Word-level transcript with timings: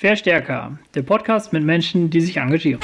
Verstärker, 0.00 0.78
der 0.94 1.02
Podcast 1.02 1.52
mit 1.52 1.62
Menschen, 1.62 2.08
die 2.08 2.22
sich 2.22 2.38
engagieren. 2.38 2.80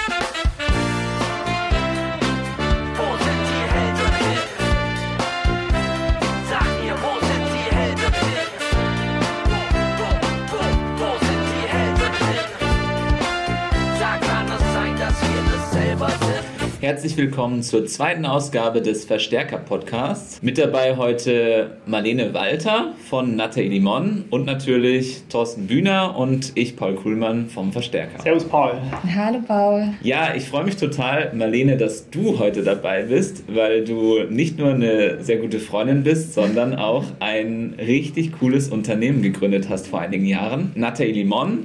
Herzlich 16.86 17.16
willkommen 17.16 17.64
zur 17.64 17.84
zweiten 17.86 18.24
Ausgabe 18.24 18.80
des 18.80 19.06
Verstärker-Podcasts. 19.06 20.40
Mit 20.40 20.56
dabei 20.56 20.96
heute 20.96 21.78
Marlene 21.84 22.32
Walter 22.32 22.94
von 23.10 23.34
Nathalie 23.34 23.70
Limon 23.70 24.26
und 24.30 24.46
natürlich 24.46 25.24
Thorsten 25.28 25.66
Bühner 25.66 26.16
und 26.16 26.52
ich, 26.54 26.76
Paul 26.76 26.94
Kuhlmann 26.94 27.48
vom 27.48 27.72
Verstärker. 27.72 28.22
Servus 28.22 28.44
Paul. 28.44 28.74
Hallo 29.16 29.40
Paul. 29.44 29.94
Ja, 30.00 30.36
ich 30.36 30.44
freue 30.44 30.62
mich 30.62 30.76
total, 30.76 31.32
Marlene, 31.34 31.76
dass 31.76 32.08
du 32.08 32.38
heute 32.38 32.62
dabei 32.62 33.02
bist, 33.02 33.42
weil 33.52 33.84
du 33.84 34.22
nicht 34.30 34.56
nur 34.56 34.72
eine 34.72 35.24
sehr 35.24 35.38
gute 35.38 35.58
Freundin 35.58 36.04
bist, 36.04 36.34
sondern 36.34 36.76
auch 36.76 37.02
ein 37.18 37.74
richtig 37.80 38.38
cooles 38.38 38.68
Unternehmen 38.68 39.22
gegründet 39.22 39.68
hast 39.68 39.88
vor 39.88 40.02
einigen 40.02 40.26
Jahren, 40.26 40.70
Nathalie 40.76 41.14
Limon. 41.14 41.64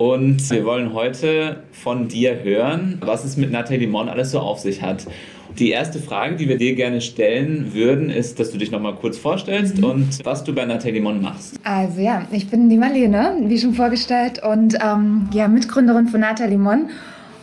Und 0.00 0.50
wir 0.50 0.64
wollen 0.64 0.94
heute 0.94 1.56
von 1.72 2.08
dir 2.08 2.42
hören, 2.42 2.96
was 3.04 3.22
es 3.22 3.36
mit 3.36 3.52
Nathalie 3.52 3.80
Limon 3.80 4.08
alles 4.08 4.30
so 4.30 4.38
auf 4.38 4.58
sich 4.58 4.80
hat. 4.80 5.06
Die 5.58 5.72
erste 5.72 5.98
Frage, 5.98 6.36
die 6.36 6.48
wir 6.48 6.56
dir 6.56 6.74
gerne 6.74 7.02
stellen 7.02 7.74
würden, 7.74 8.08
ist, 8.08 8.40
dass 8.40 8.50
du 8.50 8.56
dich 8.56 8.70
nochmal 8.70 8.94
kurz 8.94 9.18
vorstellst 9.18 9.82
und 9.84 10.24
was 10.24 10.42
du 10.42 10.54
bei 10.54 10.64
Nathalie 10.64 10.94
Limon 10.94 11.20
machst. 11.20 11.60
Also 11.64 12.00
ja, 12.00 12.26
ich 12.32 12.48
bin 12.48 12.70
die 12.70 12.78
Marlene, 12.78 13.36
wie 13.44 13.58
schon 13.58 13.74
vorgestellt, 13.74 14.42
und 14.42 14.78
ähm, 14.82 15.28
ja, 15.34 15.48
Mitgründerin 15.48 16.08
von 16.08 16.20
Nata 16.20 16.46
Limon. 16.46 16.88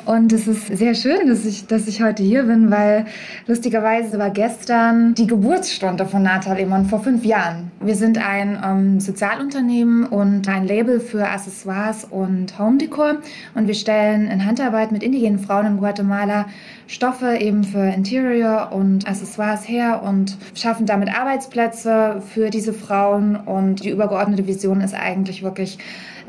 Und 0.07 0.31
es 0.31 0.47
ist 0.47 0.67
sehr 0.67 0.95
schön, 0.95 1.27
dass 1.27 1.43
ich, 1.43 1.67
dass 1.67 1.85
ich 1.85 2.01
heute 2.01 2.23
hier 2.23 2.43
bin, 2.43 2.71
weil 2.71 3.07
lustigerweise 3.45 4.17
war 4.17 4.29
gestern 4.29 5.13
die 5.15 5.27
Geburtsstunde 5.27 6.05
von 6.05 6.23
Nata 6.23 6.53
Limon 6.53 6.85
vor 6.85 7.03
fünf 7.03 7.25
Jahren. 7.25 7.71
Wir 7.81 7.95
sind 7.95 8.17
ein 8.17 8.57
ähm, 8.63 8.99
Sozialunternehmen 9.01 10.05
und 10.05 10.47
ein 10.47 10.65
Label 10.65 11.01
für 11.01 11.27
Accessoires 11.27 12.05
und 12.05 12.57
Home 12.57 12.77
Decor. 12.77 13.17
Und 13.53 13.67
wir 13.67 13.73
stellen 13.73 14.29
in 14.29 14.45
Handarbeit 14.45 14.93
mit 14.93 15.03
indigenen 15.03 15.39
Frauen 15.39 15.65
in 15.65 15.77
Guatemala 15.77 16.45
Stoffe 16.87 17.35
eben 17.41 17.65
für 17.65 17.83
Interior 17.83 18.71
und 18.71 19.05
Accessoires 19.09 19.67
her 19.67 20.03
und 20.05 20.37
schaffen 20.55 20.85
damit 20.85 21.13
Arbeitsplätze 21.13 22.23
für 22.33 22.49
diese 22.49 22.71
Frauen. 22.71 23.35
Und 23.35 23.83
die 23.83 23.89
übergeordnete 23.89 24.47
Vision 24.47 24.79
ist 24.79 24.93
eigentlich 24.93 25.43
wirklich 25.43 25.79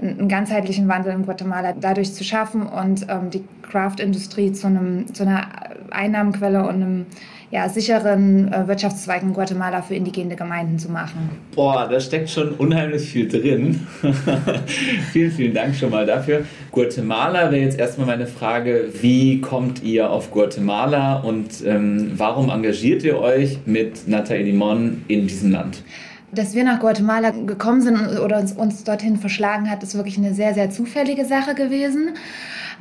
einen 0.00 0.28
ganzheitlichen 0.28 0.88
Wandel 0.88 1.12
in 1.12 1.24
Guatemala 1.24 1.74
dadurch 1.78 2.14
zu 2.14 2.24
schaffen 2.24 2.62
und 2.66 3.06
ähm, 3.08 3.30
die 3.30 3.44
Craft-Industrie 3.62 4.52
zu, 4.52 4.68
zu 5.12 5.22
einer 5.22 5.48
Einnahmenquelle 5.90 6.60
und 6.62 6.74
einem 6.74 7.06
ja, 7.50 7.68
sicheren 7.68 8.52
äh, 8.52 8.68
Wirtschaftszweig 8.68 9.22
in 9.22 9.32
Guatemala 9.32 9.80
für 9.80 9.94
indigene 9.94 10.36
Gemeinden 10.36 10.78
zu 10.78 10.90
machen. 10.90 11.30
Boah, 11.54 11.88
da 11.90 11.98
steckt 11.98 12.28
schon 12.28 12.50
unheimlich 12.52 13.08
viel 13.08 13.26
drin. 13.26 13.86
vielen, 15.12 15.30
vielen 15.30 15.54
Dank 15.54 15.74
schon 15.74 15.90
mal 15.90 16.04
dafür. 16.04 16.44
Guatemala 16.70 17.50
wäre 17.50 17.62
jetzt 17.62 17.78
erstmal 17.78 18.06
meine 18.06 18.26
Frage, 18.26 18.90
wie 19.00 19.40
kommt 19.40 19.82
ihr 19.82 20.10
auf 20.10 20.30
Guatemala 20.30 21.20
und 21.20 21.64
ähm, 21.64 22.12
warum 22.16 22.50
engagiert 22.50 23.02
ihr 23.02 23.18
euch 23.18 23.58
mit 23.64 24.06
Nathalie 24.06 24.44
Limon 24.44 25.04
in 25.08 25.26
diesem 25.26 25.52
Land? 25.52 25.82
Dass 26.30 26.54
wir 26.54 26.64
nach 26.64 26.80
Guatemala 26.80 27.30
gekommen 27.30 27.80
sind 27.80 27.96
oder 28.18 28.38
uns, 28.38 28.52
uns 28.52 28.84
dorthin 28.84 29.16
verschlagen 29.16 29.70
hat, 29.70 29.82
ist 29.82 29.94
wirklich 29.94 30.18
eine 30.18 30.34
sehr, 30.34 30.54
sehr 30.54 30.70
zufällige 30.70 31.24
Sache 31.24 31.54
gewesen. 31.54 32.10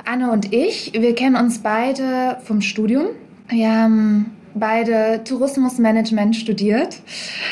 Anne 0.04 0.30
und 0.30 0.52
ich, 0.52 0.92
wir 0.94 1.14
kennen 1.14 1.36
uns 1.36 1.58
beide 1.60 2.38
vom 2.44 2.60
Studium. 2.60 3.06
Wir 3.48 3.72
haben 3.72 4.36
beide 4.54 5.22
Tourismusmanagement 5.24 6.36
studiert 6.36 7.00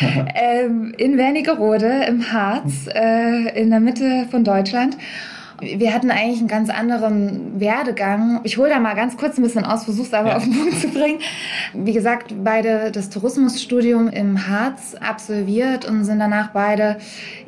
ähm, 0.35 0.95
in 0.99 1.17
Wernigerode 1.17 2.05
im 2.09 2.33
Harz, 2.33 2.89
äh, 2.95 3.61
in 3.61 3.71
der 3.71 3.81
Mitte 3.81 4.27
von 4.31 4.45
Deutschland. 4.45 4.97
Wir 5.59 5.95
hatten 5.95 6.11
eigentlich 6.11 6.41
einen 6.41 6.49
ganz 6.49 6.69
anderen 6.69 7.59
Werdegang. 7.59 8.41
Ich 8.45 8.59
hole 8.59 8.69
da 8.69 8.79
mal 8.79 8.95
ganz 8.95 9.17
kurz 9.17 9.39
ein 9.39 9.43
bisschen 9.43 9.65
aus, 9.65 9.85
versuche 9.85 10.07
es 10.07 10.13
aber 10.15 10.29
Ja. 10.31 10.37
auf 10.37 10.45
den 10.45 10.53
Punkt 10.53 10.79
zu 10.79 10.89
bringen. 10.89 11.19
Wie 11.73 11.95
gesagt, 11.95 12.35
beide 12.45 12.91
das 12.91 13.09
Tourismusstudium 13.09 14.09
im 14.09 14.49
Harz 14.49 14.95
absolviert 15.01 15.87
und 15.89 16.05
sind 16.05 16.19
danach 16.19 16.51
beide 16.51 16.99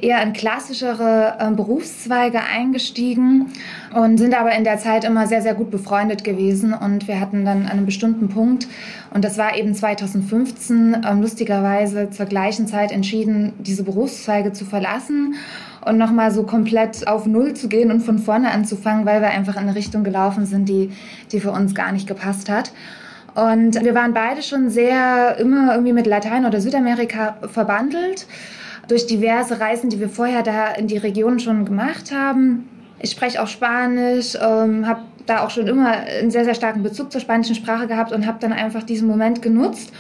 eher 0.00 0.22
in 0.22 0.32
klassischere 0.32 1.36
äh, 1.38 1.50
Berufszweige 1.50 2.41
eingestiegen 2.41 3.52
und 3.94 4.16
sind 4.16 4.34
aber 4.38 4.52
in 4.52 4.64
der 4.64 4.78
Zeit 4.78 5.04
immer 5.04 5.26
sehr, 5.26 5.42
sehr 5.42 5.54
gut 5.54 5.70
befreundet 5.70 6.25
gewesen. 6.25 6.72
Und 6.72 7.08
wir 7.08 7.20
hatten 7.20 7.44
dann 7.44 7.64
an 7.64 7.69
einem 7.72 7.86
bestimmten 7.86 8.28
Punkt, 8.28 8.69
und 9.12 9.25
das 9.25 9.36
war 9.38 9.56
eben 9.56 9.75
2015, 9.75 11.04
ähm, 11.06 11.20
lustigerweise 11.20 12.10
zur 12.10 12.26
gleichen 12.26 12.66
Zeit 12.66 12.90
entschieden, 12.92 13.52
diese 13.58 13.82
Berufszweige 13.82 14.52
zu 14.52 14.64
verlassen 14.64 15.34
und 15.88 15.99
nochmal 15.99 16.31
so 16.31 16.43
komplett 16.43 17.09
auf 17.09 17.26
Null 17.26 17.54
zu 17.54 17.69
gehen 17.69 17.91
und 17.91 18.00
von 18.00 18.19
vorne 18.19 18.50
anzufangen, 18.50 19.06
weil 19.06 19.21
wir 19.21 19.28
einfach 19.31 19.54
in 19.54 19.62
eine 19.62 19.75
Richtung 19.75 20.04
gelaufen 20.04 20.44
sind, 20.44 20.69
die, 20.69 20.93
die 21.32 21.41
für 21.41 21.50
uns 21.50 21.75
gar 21.75 21.93
nicht 21.93 22.06
gepasst 22.06 22.50
hat. 22.50 22.72
Und 23.34 23.82
wir 23.82 23.94
waren 23.94 24.15
beide 24.15 24.43
schon 24.43 24.69
sehr 24.69 25.37
immer 25.38 25.72
irgendwie 25.72 25.93
mit 25.93 26.06
Latein- 26.06 26.44
oder 26.44 26.60
Südamerika 26.60 27.37
verbandelt 27.50 28.26
durch 28.88 29.06
diverse 29.06 29.60
Reisen, 29.60 29.91
die 29.91 30.00
wir 30.00 30.09
vorher 30.09 30.43
da 30.43 30.72
in 30.72 30.88
die 30.88 30.97
Region 30.97 31.38
schon 31.38 31.65
gemacht 31.65 32.12
haben. 32.12 32.69
Ich 33.00 33.10
spreche 33.10 33.41
auch 33.43 33.47
Spanisch, 33.47 34.34
ähm, 34.34 34.87
habe 34.87 35.03
da 35.26 35.44
auch 35.44 35.50
schon 35.50 35.66
immer 35.66 35.91
einen 35.91 36.31
sehr, 36.31 36.44
sehr 36.44 36.55
starken 36.55 36.82
Bezug 36.82 37.12
zur 37.12 37.20
spanischen 37.20 37.55
Sprache 37.55 37.87
gehabt 37.87 38.12
und 38.12 38.26
habe 38.26 38.38
dann 38.41 38.53
einfach 38.53 38.82
diesen 38.82 39.06
Moment 39.06 39.41
genutzt, 39.43 39.93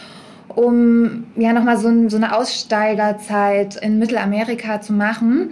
um 0.54 1.24
ja 1.36 1.52
nochmal 1.52 1.78
so, 1.78 1.88
ein, 1.88 2.10
so 2.10 2.16
eine 2.16 2.36
Aussteigerzeit 2.36 3.76
in 3.76 3.98
Mittelamerika 3.98 4.80
zu 4.80 4.92
machen. 4.92 5.50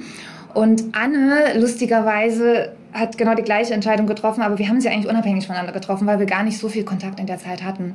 Und 0.54 0.84
Anne, 0.92 1.58
lustigerweise, 1.58 2.72
hat 2.92 3.18
genau 3.18 3.34
die 3.34 3.42
gleiche 3.42 3.74
Entscheidung 3.74 4.06
getroffen, 4.06 4.42
aber 4.42 4.58
wir 4.58 4.68
haben 4.68 4.80
sie 4.80 4.88
eigentlich 4.88 5.08
unabhängig 5.08 5.46
voneinander 5.46 5.72
getroffen, 5.72 6.06
weil 6.06 6.18
wir 6.18 6.26
gar 6.26 6.42
nicht 6.42 6.58
so 6.58 6.68
viel 6.68 6.84
Kontakt 6.84 7.20
in 7.20 7.26
der 7.26 7.38
Zeit 7.38 7.62
hatten. 7.62 7.94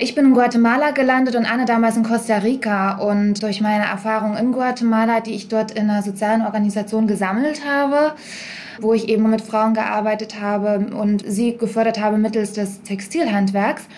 Ich 0.00 0.14
bin 0.14 0.26
in 0.26 0.34
Guatemala 0.34 0.92
gelandet 0.92 1.34
und 1.34 1.44
Anne 1.44 1.64
damals 1.64 1.96
in 1.96 2.04
Costa 2.04 2.38
Rica. 2.38 2.98
Und 2.98 3.42
durch 3.42 3.60
meine 3.60 3.84
Erfahrung 3.84 4.36
in 4.36 4.52
Guatemala, 4.52 5.20
die 5.20 5.34
ich 5.34 5.48
dort 5.48 5.72
in 5.72 5.90
einer 5.90 6.04
sozialen 6.04 6.42
Organisation 6.42 7.08
gesammelt 7.08 7.62
habe, 7.66 8.12
wo 8.80 8.94
ich 8.94 9.08
eben 9.08 9.28
mit 9.28 9.40
Frauen 9.40 9.74
gearbeitet 9.74 10.40
habe 10.40 10.86
und 10.94 11.24
sie 11.26 11.56
gefördert 11.56 12.00
habe 12.00 12.16
mittels 12.16 12.52
des 12.52 12.82
Textilhandwerks, 12.82 13.88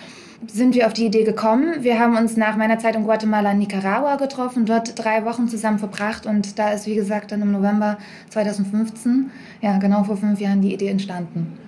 sind 0.47 0.75
wir 0.75 0.87
auf 0.87 0.93
die 0.93 1.07
Idee 1.07 1.25
gekommen. 1.25 1.83
Wir 1.83 1.99
haben 1.99 2.17
uns 2.17 2.37
nach 2.37 2.57
meiner 2.57 2.79
Zeit 2.79 2.97
in 2.97 3.05
Guatemala 3.05 3.53
Nicaragua 3.55 4.17
getroffen, 4.17 4.65
dort 4.65 4.99
drei 4.99 5.25
Wochen 5.25 5.49
zusammen 5.49 5.79
verbracht 5.79 6.27
und 6.27 6.59
da 6.59 6.71
ist, 6.71 6.87
wie 6.87 6.95
gesagt, 6.95 7.33
dann 7.33 7.43
im 7.43 7.53
November 7.53 7.99
2015, 8.31 9.31
ja 9.61 9.79
genau 9.79 10.05
vor 10.05 10.17
fünf 10.17 10.41
Jahren, 10.41 10.63
die 10.63 10.73
Idee 10.73 10.89
entstanden. 10.89 11.59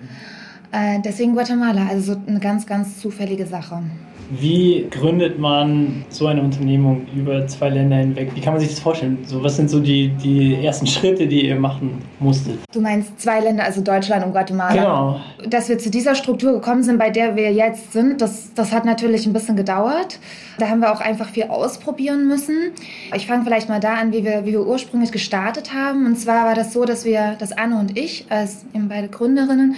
Äh, 0.73 0.99
deswegen 1.05 1.33
Guatemala, 1.33 1.87
also 1.87 2.13
so 2.13 2.19
eine 2.25 2.39
ganz, 2.39 2.65
ganz 2.65 2.99
zufällige 2.99 3.45
Sache. 3.45 3.83
Wie 4.31 4.87
gründet 4.89 5.37
man 5.37 6.05
so 6.09 6.25
eine 6.25 6.41
Unternehmung 6.41 7.05
über 7.15 7.45
zwei 7.45 7.69
Länder 7.69 7.97
hinweg? 7.97 8.31
Wie 8.33 8.41
kann 8.41 8.53
man 8.53 8.59
sich 8.59 8.69
das 8.69 8.79
vorstellen? 8.79 9.19
So, 9.27 9.43
was 9.43 9.57
sind 9.57 9.69
so 9.69 9.79
die, 9.79 10.09
die 10.09 10.65
ersten 10.65 10.87
Schritte, 10.87 11.27
die 11.27 11.47
ihr 11.47 11.59
machen 11.59 12.01
musstet? 12.19 12.59
Du 12.73 12.81
meinst 12.81 13.19
zwei 13.19 13.41
Länder, 13.41 13.63
also 13.63 13.81
Deutschland 13.81 14.25
und 14.25 14.31
Guatemala? 14.31 14.73
Genau. 14.73 15.21
Dass 15.47 15.69
wir 15.69 15.77
zu 15.77 15.91
dieser 15.91 16.15
Struktur 16.15 16.53
gekommen 16.53 16.81
sind, 16.81 16.97
bei 16.97 17.11
der 17.11 17.35
wir 17.35 17.51
jetzt 17.51 17.93
sind, 17.93 18.21
das, 18.21 18.53
das 18.55 18.71
hat 18.71 18.85
natürlich 18.85 19.27
ein 19.27 19.33
bisschen 19.33 19.55
gedauert. 19.55 20.19
Da 20.57 20.69
haben 20.69 20.79
wir 20.79 20.91
auch 20.91 21.01
einfach 21.01 21.29
viel 21.29 21.43
ausprobieren 21.43 22.27
müssen. 22.27 22.71
Ich 23.15 23.27
fange 23.27 23.43
vielleicht 23.43 23.69
mal 23.69 23.79
da 23.79 23.95
an, 23.95 24.13
wie 24.13 24.23
wir, 24.23 24.45
wie 24.45 24.53
wir 24.53 24.65
ursprünglich 24.65 25.11
gestartet 25.11 25.73
haben. 25.73 26.07
Und 26.07 26.17
zwar 26.17 26.45
war 26.45 26.55
das 26.55 26.73
so, 26.73 26.85
dass 26.85 27.05
wir, 27.05 27.35
dass 27.37 27.51
Anne 27.51 27.77
und 27.77 27.97
ich, 27.97 28.25
als 28.29 28.65
eben 28.73 28.87
beide 28.87 29.09
Gründerinnen, 29.09 29.75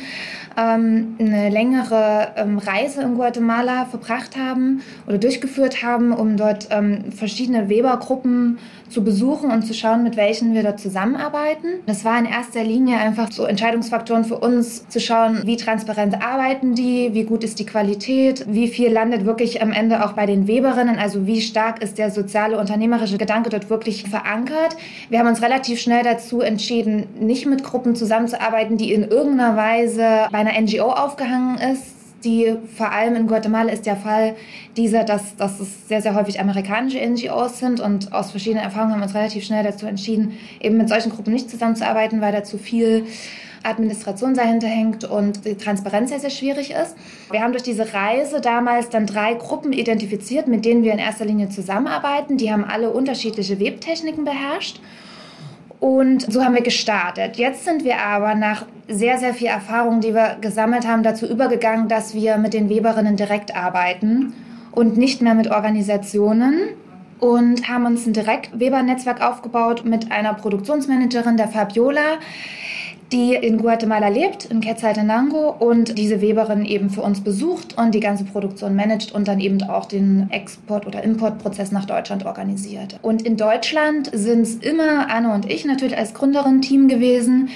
ähm, 0.57 0.84
eine 1.19 1.49
längere 1.49 2.33
ähm, 2.35 2.57
Reise 2.57 3.01
in 3.01 3.15
Guatemala 3.15 3.85
verbracht 3.85 4.37
haben 4.37 4.81
oder 5.07 5.17
durchgeführt 5.17 5.83
haben, 5.83 6.11
um 6.11 6.37
dort 6.37 6.67
ähm, 6.71 7.11
verschiedene 7.11 7.69
Webergruppen 7.69 8.57
zu 8.89 9.03
besuchen 9.03 9.51
und 9.51 9.63
zu 9.63 9.73
schauen, 9.73 10.03
mit 10.03 10.17
welchen 10.17 10.53
wir 10.53 10.63
dort 10.63 10.79
zusammenarbeiten. 10.79 11.67
Das 11.85 12.05
war 12.05 12.17
in 12.19 12.25
erster 12.25 12.63
Linie 12.63 12.97
einfach 12.97 13.31
so 13.31 13.45
Entscheidungsfaktoren 13.45 14.25
für 14.25 14.37
uns, 14.37 14.87
zu 14.87 14.99
schauen, 14.99 15.41
wie 15.45 15.57
transparent 15.57 16.21
arbeiten 16.23 16.75
die, 16.75 17.13
wie 17.13 17.23
gut 17.23 17.43
ist 17.43 17.59
die 17.59 17.65
Qualität, 17.65 18.45
wie 18.47 18.67
viel 18.67 18.91
landet 18.91 19.25
wirklich 19.25 19.61
am 19.61 19.71
Ende 19.71 20.05
auch 20.05 20.13
bei 20.13 20.25
den 20.25 20.47
Weberinnen, 20.47 20.97
also 20.97 21.25
wie 21.27 21.41
stark 21.41 21.81
ist 21.81 21.97
der 21.97 22.11
soziale, 22.11 22.59
unternehmerische 22.59 23.17
Gedanke 23.17 23.49
dort 23.49 23.69
wirklich 23.69 24.03
verankert. 24.03 24.75
Wir 25.09 25.19
haben 25.19 25.27
uns 25.27 25.41
relativ 25.41 25.79
schnell 25.79 26.03
dazu 26.03 26.41
entschieden, 26.41 27.07
nicht 27.19 27.45
mit 27.45 27.63
Gruppen 27.63 27.95
zusammenzuarbeiten, 27.95 28.77
die 28.77 28.93
in 28.93 29.03
irgendeiner 29.03 29.55
Weise 29.55 30.27
bei 30.31 30.39
einer 30.39 30.59
NGO 30.59 30.91
aufgehangen 30.91 31.57
ist, 31.57 31.94
die 32.25 32.55
vor 32.75 32.91
allem 32.91 33.15
in 33.15 33.27
Guatemala 33.27 33.71
ist 33.71 33.85
der 33.85 33.95
Fall 33.95 34.35
dieser, 34.75 35.03
dass, 35.03 35.35
dass 35.37 35.59
es 35.59 35.87
sehr, 35.87 36.01
sehr 36.01 36.15
häufig 36.15 36.39
amerikanische 36.39 36.99
NGOs 36.99 37.59
sind 37.59 37.79
und 37.79 38.11
aus 38.11 38.31
verschiedenen 38.31 38.63
Erfahrungen 38.63 38.93
haben 38.93 38.99
wir 38.99 39.05
uns 39.05 39.15
relativ 39.15 39.45
schnell 39.45 39.63
dazu 39.63 39.85
entschieden, 39.85 40.37
eben 40.59 40.77
mit 40.77 40.89
solchen 40.89 41.11
Gruppen 41.11 41.33
nicht 41.33 41.49
zusammenzuarbeiten, 41.49 42.21
weil 42.21 42.33
da 42.33 42.43
zu 42.43 42.57
viel 42.57 43.05
Administration 43.65 44.33
dahinter 44.35 44.67
hängt 44.67 45.03
und 45.05 45.45
die 45.45 45.55
Transparenz 45.55 46.09
sehr, 46.09 46.19
sehr 46.19 46.29
schwierig 46.29 46.71
ist. 46.71 46.95
Wir 47.31 47.41
haben 47.41 47.51
durch 47.51 47.63
diese 47.63 47.93
Reise 47.93 48.39
damals 48.41 48.89
dann 48.89 49.07
drei 49.07 49.33
Gruppen 49.33 49.73
identifiziert, 49.73 50.47
mit 50.47 50.65
denen 50.65 50.83
wir 50.83 50.93
in 50.93 50.99
erster 50.99 51.25
Linie 51.25 51.49
zusammenarbeiten. 51.49 52.37
Die 52.37 52.51
haben 52.51 52.63
alle 52.63 52.91
unterschiedliche 52.91 53.59
Webtechniken 53.59 54.23
beherrscht. 54.23 54.79
Und 55.85 56.33
so 56.33 56.43
haben 56.43 56.55
wir 56.55 56.63
gestartet. 56.63 57.37
Jetzt 57.37 57.63
sind 57.63 57.83
wir 57.83 57.99
aber 57.99 58.33
nach 58.33 58.65
sehr, 58.87 59.19
sehr 59.19 59.35
viel 59.35 59.49
Erfahrung, 59.49 60.01
die 60.01 60.15
wir 60.15 60.37
gesammelt 60.41 60.87
haben, 60.87 61.03
dazu 61.03 61.27
übergegangen, 61.27 61.89
dass 61.89 62.15
wir 62.15 62.39
mit 62.39 62.55
den 62.55 62.69
Weberinnen 62.69 63.17
direkt 63.17 63.55
arbeiten 63.55 64.33
und 64.71 64.97
nicht 64.97 65.21
mehr 65.21 65.35
mit 65.35 65.51
Organisationen 65.51 66.69
und 67.19 67.69
haben 67.69 67.85
uns 67.85 68.07
ein 68.07 68.13
Direkt-Weber-Netzwerk 68.13 69.21
aufgebaut 69.21 69.85
mit 69.85 70.11
einer 70.11 70.33
Produktionsmanagerin, 70.33 71.37
der 71.37 71.49
Fabiola, 71.49 72.17
die 73.11 73.35
in 73.35 73.57
Guatemala 73.57 74.07
lebt, 74.07 74.45
in 74.45 74.61
Quetzaltenango 74.61 75.49
und 75.49 75.97
diese 75.97 76.21
Weberin 76.21 76.65
eben 76.65 76.89
für 76.89 77.01
uns 77.01 77.21
besucht 77.21 77.77
und 77.77 77.93
die 77.93 77.99
ganze 77.99 78.23
Produktion 78.23 78.75
managt 78.75 79.11
und 79.13 79.27
dann 79.27 79.39
eben 79.39 79.61
auch 79.63 79.85
den 79.85 80.27
Export- 80.31 80.87
oder 80.87 81.03
Importprozess 81.03 81.71
nach 81.71 81.85
Deutschland 81.85 82.25
organisiert. 82.25 82.99
Und 83.01 83.21
in 83.21 83.37
Deutschland 83.37 84.09
sind 84.13 84.41
es 84.41 84.55
immer 84.55 85.09
Anne 85.09 85.33
und 85.33 85.51
ich 85.51 85.65
natürlich 85.65 85.97
als 85.97 86.13
Gründerin 86.13 86.61
Team 86.61 86.87
gewesen. 86.87 87.49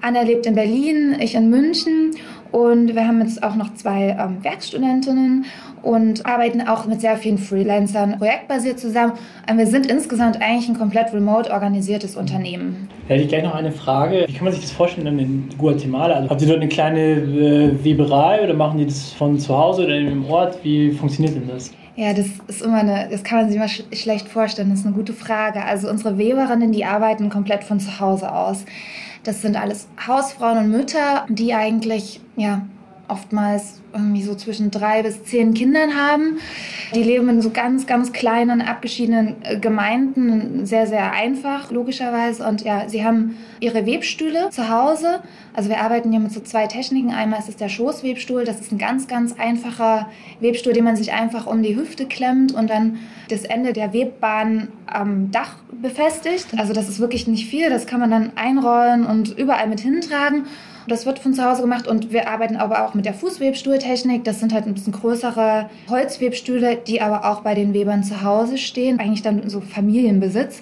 Anna 0.00 0.22
lebt 0.22 0.46
in 0.46 0.54
Berlin, 0.54 1.16
ich 1.20 1.34
in 1.34 1.50
München 1.50 2.12
und 2.54 2.94
wir 2.94 3.06
haben 3.06 3.20
jetzt 3.20 3.42
auch 3.42 3.56
noch 3.56 3.74
zwei 3.74 4.16
ähm, 4.18 4.42
Werkstudentinnen 4.44 5.44
und 5.82 6.24
arbeiten 6.24 6.60
auch 6.62 6.86
mit 6.86 7.00
sehr 7.00 7.16
vielen 7.16 7.36
Freelancern 7.36 8.16
projektbasiert 8.18 8.78
zusammen. 8.78 9.14
Und 9.50 9.58
wir 9.58 9.66
sind 9.66 9.86
insgesamt 9.86 10.40
eigentlich 10.40 10.68
ein 10.68 10.78
komplett 10.78 11.12
remote 11.12 11.50
organisiertes 11.50 12.16
Unternehmen. 12.16 12.88
Hätte 13.08 13.22
ich 13.22 13.28
gleich 13.28 13.42
noch 13.42 13.54
eine 13.54 13.72
Frage. 13.72 14.24
Wie 14.28 14.32
kann 14.32 14.44
man 14.44 14.52
sich 14.52 14.62
das 14.62 14.70
vorstellen 14.70 15.18
in 15.18 15.48
Guatemala? 15.58 16.14
Also, 16.14 16.30
habt 16.30 16.42
ihr 16.42 16.48
dort 16.48 16.60
eine 16.60 16.68
kleine 16.68 17.00
äh, 17.00 17.84
Weberei 17.84 18.44
oder 18.44 18.54
machen 18.54 18.78
die 18.78 18.86
das 18.86 19.12
von 19.12 19.38
zu 19.38 19.56
Hause 19.56 19.84
oder 19.84 19.96
im 19.96 20.24
Ort? 20.26 20.58
Wie 20.62 20.92
funktioniert 20.92 21.34
denn 21.34 21.48
das? 21.48 21.72
Ja, 21.96 22.12
das 22.12 22.26
ist 22.48 22.62
immer 22.62 22.78
eine, 22.78 23.08
das 23.08 23.22
kann 23.22 23.38
man 23.38 23.48
sich 23.48 23.56
immer 23.56 23.68
sch 23.68 23.84
schlecht 23.92 24.28
vorstellen. 24.28 24.70
Das 24.70 24.80
ist 24.80 24.86
eine 24.86 24.94
gute 24.94 25.12
Frage. 25.12 25.64
Also 25.64 25.88
unsere 25.88 26.18
Weberinnen, 26.18 26.72
die 26.72 26.84
arbeiten 26.84 27.30
komplett 27.30 27.62
von 27.62 27.78
zu 27.78 28.00
Hause 28.00 28.32
aus. 28.32 28.64
Das 29.22 29.42
sind 29.42 29.56
alles 29.56 29.88
Hausfrauen 30.06 30.58
und 30.58 30.70
Mütter, 30.70 31.24
die 31.28 31.54
eigentlich 31.54 32.20
ja 32.36 32.62
oftmals 33.08 33.80
irgendwie 33.92 34.22
so 34.22 34.34
zwischen 34.34 34.70
drei 34.70 35.02
bis 35.02 35.24
zehn 35.24 35.54
Kindern 35.54 35.94
haben. 35.94 36.38
Die 36.94 37.02
leben 37.02 37.28
in 37.28 37.42
so 37.42 37.50
ganz, 37.50 37.86
ganz 37.86 38.12
kleinen, 38.12 38.62
abgeschiedenen 38.62 39.36
äh, 39.42 39.58
Gemeinden, 39.58 40.66
sehr, 40.66 40.86
sehr 40.86 41.12
einfach, 41.12 41.70
logischerweise. 41.70 42.46
Und 42.46 42.62
ja, 42.62 42.88
sie 42.88 43.04
haben 43.04 43.36
ihre 43.60 43.86
Webstühle 43.86 44.50
zu 44.50 44.68
Hause. 44.68 45.20
Also 45.52 45.68
wir 45.68 45.80
arbeiten 45.80 46.10
hier 46.10 46.20
mit 46.20 46.32
so 46.32 46.40
zwei 46.40 46.66
Techniken. 46.66 47.12
Einmal 47.12 47.38
ist 47.38 47.48
es 47.48 47.56
der 47.56 47.68
Schoßwebstuhl. 47.68 48.44
Das 48.44 48.60
ist 48.60 48.72
ein 48.72 48.78
ganz, 48.78 49.06
ganz 49.06 49.38
einfacher 49.38 50.08
Webstuhl, 50.40 50.72
den 50.72 50.84
man 50.84 50.96
sich 50.96 51.12
einfach 51.12 51.46
um 51.46 51.62
die 51.62 51.76
Hüfte 51.76 52.06
klemmt 52.06 52.52
und 52.52 52.68
dann 52.68 52.98
das 53.28 53.44
Ende 53.44 53.72
der 53.72 53.92
Webbahn 53.92 54.68
am 54.86 55.30
Dach 55.30 55.56
befestigt. 55.80 56.46
Also 56.56 56.72
das 56.72 56.88
ist 56.88 56.98
wirklich 56.98 57.26
nicht 57.26 57.48
viel. 57.48 57.70
Das 57.70 57.86
kann 57.86 58.00
man 58.00 58.10
dann 58.10 58.32
einrollen 58.36 59.06
und 59.06 59.36
überall 59.38 59.68
mit 59.68 59.80
hintragen. 59.80 60.46
Das 60.86 61.06
wird 61.06 61.18
von 61.18 61.32
zu 61.32 61.44
Hause 61.44 61.62
gemacht 61.62 61.86
und 61.86 62.12
wir 62.12 62.28
arbeiten 62.28 62.56
aber 62.56 62.84
auch 62.84 62.94
mit 62.94 63.06
der 63.06 63.14
Fußwebstuhltechnik. 63.14 64.24
Das 64.24 64.40
sind 64.40 64.52
halt 64.52 64.66
ein 64.66 64.74
bisschen 64.74 64.92
größere 64.92 65.70
Holzwebstühle, 65.88 66.76
die 66.76 67.00
aber 67.00 67.24
auch 67.24 67.40
bei 67.40 67.54
den 67.54 67.72
Webern 67.72 68.04
zu 68.04 68.22
Hause 68.22 68.58
stehen. 68.58 69.00
Eigentlich 69.00 69.22
dann 69.22 69.48
so 69.48 69.60
Familienbesitz. 69.60 70.60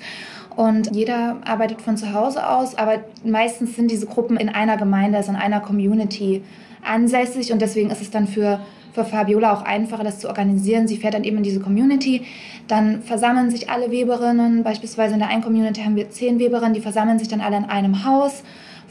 Und 0.55 0.95
jeder 0.95 1.39
arbeitet 1.45 1.81
von 1.81 1.97
zu 1.97 2.13
Hause 2.13 2.47
aus, 2.47 2.77
aber 2.77 3.01
meistens 3.25 3.75
sind 3.75 3.91
diese 3.91 4.07
Gruppen 4.07 4.37
in 4.37 4.51
einer 4.51 4.77
Gemeinde, 4.77 5.17
also 5.17 5.31
in 5.31 5.37
einer 5.37 5.61
Community 5.61 6.43
ansässig 6.85 7.53
und 7.53 7.63
deswegen 7.63 7.91
ist 7.91 8.03
es 8.03 8.11
dann 8.11 8.27
für 8.27 8.61
für 8.93 9.05
Fabiola 9.05 9.53
auch 9.55 9.63
einfacher, 9.63 10.05
das 10.05 10.19
zu 10.19 10.29
organisieren. 10.29 10.87
Sie 10.87 10.97
fährt 10.97 11.15
dann 11.15 11.25
eben 11.25 11.39
in 11.39 11.43
diese 11.43 11.61
Community. 11.61 12.23
Dann 12.69 13.03
versammeln 13.03 13.51
sich 13.51 13.71
alle 13.71 13.91
Weberinnen. 13.91 14.63
Beispielsweise 14.63 15.15
in 15.15 15.21
der 15.21 15.29
einen 15.29 15.43
Community 15.43 15.83
haben 15.83 15.97
wir 15.97 16.11
zehn 16.11 16.39
Weberinnen, 16.39 16.75
die 16.75 16.81
versammeln 16.81 17.19
sich 17.19 17.29
dann 17.29 17.41
alle 17.41 17.57
in 17.57 17.65
einem 17.65 18.05
Haus 18.05 18.43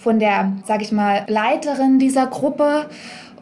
von 0.01 0.19
der, 0.19 0.53
sag 0.65 0.81
ich 0.81 0.91
mal, 0.91 1.25
Leiterin 1.27 1.99
dieser 1.99 2.27
Gruppe. 2.27 2.87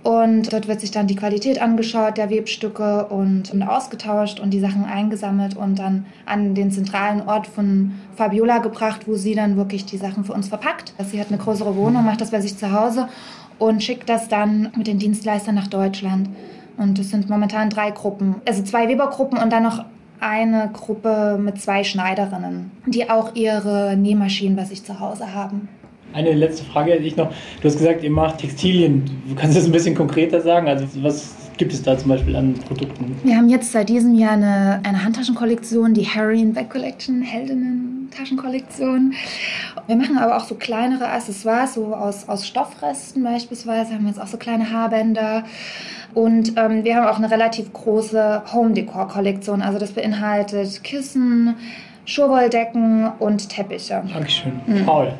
Und 0.01 0.53
dort 0.53 0.67
wird 0.67 0.79
sich 0.79 0.91
dann 0.91 1.07
die 1.07 1.15
Qualität 1.15 1.61
angeschaut 1.61 2.17
der 2.17 2.29
Webstücke 2.29 3.05
und, 3.07 3.51
und, 3.51 3.63
ausgetauscht 3.63 4.39
und 4.39 4.51
die 4.51 4.61
Sachen 4.61 4.85
eingesammelt 4.85 5.57
und 5.57 5.77
dann 5.77 6.05
an 6.25 6.55
den 6.55 6.71
zentralen 6.71 7.27
Ort 7.27 7.47
von 7.47 7.93
Fabiola 8.15 8.59
gebracht, 8.59 9.07
wo 9.07 9.15
sie 9.15 9.35
dann 9.35 9.57
wirklich 9.57 9.85
die 9.85 9.97
Sachen 9.97 10.23
für 10.23 10.33
uns 10.33 10.47
verpackt. 10.47 10.93
Sie 11.09 11.19
hat 11.19 11.27
eine 11.27 11.37
größere 11.37 11.75
Wohnung, 11.75 12.05
macht 12.05 12.21
das 12.21 12.31
bei 12.31 12.39
sich 12.39 12.57
zu 12.57 12.71
Hause 12.71 13.09
und 13.57 13.83
schickt 13.83 14.07
das 14.07 14.29
dann 14.29 14.71
mit 14.77 14.87
den 14.87 14.99
Dienstleistern 14.99 15.55
nach 15.55 15.67
Deutschland. 15.67 16.29
Und 16.77 16.97
es 16.97 17.09
sind 17.09 17.29
momentan 17.29 17.69
drei 17.69 17.91
Gruppen, 17.91 18.35
also 18.47 18.63
zwei 18.63 18.87
Webergruppen 18.87 19.37
und 19.37 19.51
dann 19.51 19.63
noch 19.63 19.83
eine 20.21 20.69
Gruppe 20.71 21.37
mit 21.41 21.61
zwei 21.61 21.83
Schneiderinnen, 21.83 22.71
die 22.85 23.09
auch 23.09 23.35
ihre 23.35 23.97
Nähmaschinen 23.97 24.55
bei 24.55 24.63
sich 24.63 24.85
zu 24.85 25.01
Hause 25.01 25.33
haben. 25.33 25.67
Eine 26.13 26.33
letzte 26.33 26.63
Frage 26.65 26.91
hätte 26.91 27.03
ich 27.03 27.15
noch. 27.15 27.31
Du 27.61 27.67
hast 27.67 27.77
gesagt, 27.77 28.03
ihr 28.03 28.11
macht 28.11 28.39
Textilien. 28.39 29.05
Du 29.27 29.35
kannst 29.35 29.55
das 29.55 29.65
ein 29.65 29.71
bisschen 29.71 29.95
konkreter 29.95 30.41
sagen? 30.41 30.67
Also 30.67 30.85
was 31.03 31.35
gibt 31.57 31.73
es 31.73 31.83
da 31.83 31.97
zum 31.97 32.09
Beispiel 32.09 32.35
an 32.35 32.55
Produkten? 32.67 33.15
Wir 33.23 33.37
haben 33.37 33.49
jetzt 33.49 33.71
seit 33.71 33.89
diesem 33.89 34.15
Jahr 34.15 34.31
eine, 34.31 34.81
eine 34.83 35.03
Handtaschenkollektion, 35.03 35.93
die 35.93 36.07
Harry 36.07 36.41
and 36.41 36.55
Back 36.55 36.69
Collection, 36.71 37.21
Heldinnen-Taschenkollektion. 37.21 39.13
Wir 39.85 39.95
machen 39.95 40.17
aber 40.17 40.37
auch 40.37 40.45
so 40.45 40.55
kleinere 40.55 41.07
Accessoires, 41.09 41.75
so 41.75 41.93
aus, 41.93 42.27
aus 42.27 42.47
Stoffresten 42.47 43.23
beispielsweise. 43.23 43.93
Haben 43.93 44.05
wir 44.05 44.09
jetzt 44.09 44.21
auch 44.21 44.27
so 44.27 44.37
kleine 44.37 44.71
Haarbänder. 44.71 45.43
Und 46.15 46.53
ähm, 46.57 46.83
wir 46.83 46.95
haben 46.95 47.07
auch 47.07 47.17
eine 47.17 47.29
relativ 47.29 47.71
große 47.71 48.41
Home-Decor-Kollektion. 48.51 49.61
Also 49.61 49.77
das 49.77 49.91
beinhaltet 49.91 50.83
Kissen, 50.83 51.55
Schurwolldecken 52.05 53.11
und 53.19 53.49
Teppiche. 53.49 54.01
Dankeschön. 54.11 54.53
Mhm. 54.65 54.85
Paul. 54.85 55.13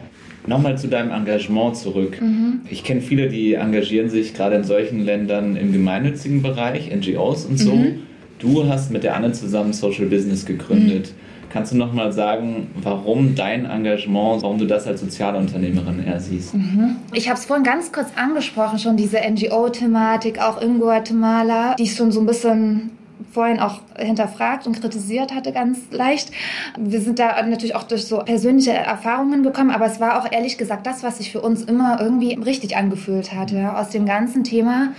Nochmal 0.49 0.79
zu 0.79 0.87
deinem 0.87 1.11
Engagement 1.11 1.77
zurück. 1.77 2.19
Mhm. 2.19 2.61
Ich 2.71 2.83
kenne 2.83 3.01
viele, 3.01 3.29
die 3.29 3.53
engagieren 3.53 4.09
sich 4.09 4.33
gerade 4.33 4.55
in 4.55 4.63
solchen 4.63 5.05
Ländern 5.05 5.55
im 5.55 5.71
gemeinnützigen 5.71 6.41
Bereich, 6.41 6.89
NGOs 6.93 7.45
und 7.45 7.57
so. 7.57 7.75
Mhm. 7.75 7.99
Du 8.39 8.67
hast 8.67 8.89
mit 8.91 9.03
der 9.03 9.15
Anne 9.15 9.31
zusammen 9.31 9.73
Social 9.73 10.07
Business 10.07 10.47
gegründet. 10.47 11.09
Mhm. 11.09 11.49
Kannst 11.51 11.71
du 11.71 11.77
nochmal 11.77 12.11
sagen, 12.13 12.67
warum 12.81 13.35
dein 13.35 13.65
Engagement, 13.65 14.41
warum 14.41 14.57
du 14.57 14.65
das 14.65 14.87
als 14.87 15.01
Sozialunternehmerin 15.01 16.03
eher 16.03 16.19
siehst? 16.19 16.55
Mhm. 16.55 16.95
Ich 17.13 17.29
habe 17.29 17.37
es 17.37 17.45
vorhin 17.45 17.63
ganz 17.63 17.91
kurz 17.91 18.07
angesprochen, 18.15 18.79
schon 18.79 18.97
diese 18.97 19.17
NGO-Thematik, 19.17 20.39
auch 20.39 20.61
in 20.61 20.79
Guatemala, 20.79 21.75
die 21.75 21.83
ich 21.83 21.95
schon 21.95 22.11
so 22.11 22.21
ein 22.21 22.25
bisschen 22.25 22.91
vorhin 23.31 23.59
auch 23.59 23.81
hinterfragt 23.97 24.65
und 24.67 24.79
kritisiert 24.79 25.33
hatte, 25.33 25.51
ganz 25.51 25.79
leicht. 25.91 26.31
Wir 26.77 27.01
sind 27.01 27.19
da 27.19 27.41
natürlich 27.41 27.75
auch 27.75 27.83
durch 27.83 28.05
so 28.05 28.19
persönliche 28.19 28.73
Erfahrungen 28.73 29.43
gekommen, 29.43 29.71
aber 29.71 29.85
es 29.85 29.99
war 29.99 30.19
auch 30.19 30.31
ehrlich 30.31 30.57
gesagt 30.57 30.87
das, 30.87 31.03
was 31.03 31.17
sich 31.17 31.31
für 31.31 31.41
uns 31.41 31.63
immer 31.63 31.99
irgendwie 31.99 32.33
richtig 32.33 32.77
angefühlt 32.77 33.33
hat, 33.33 33.51
ja, 33.51 33.77
aus 33.77 33.89
dem 33.89 34.05
ganzen 34.05 34.43
Thema 34.43 34.93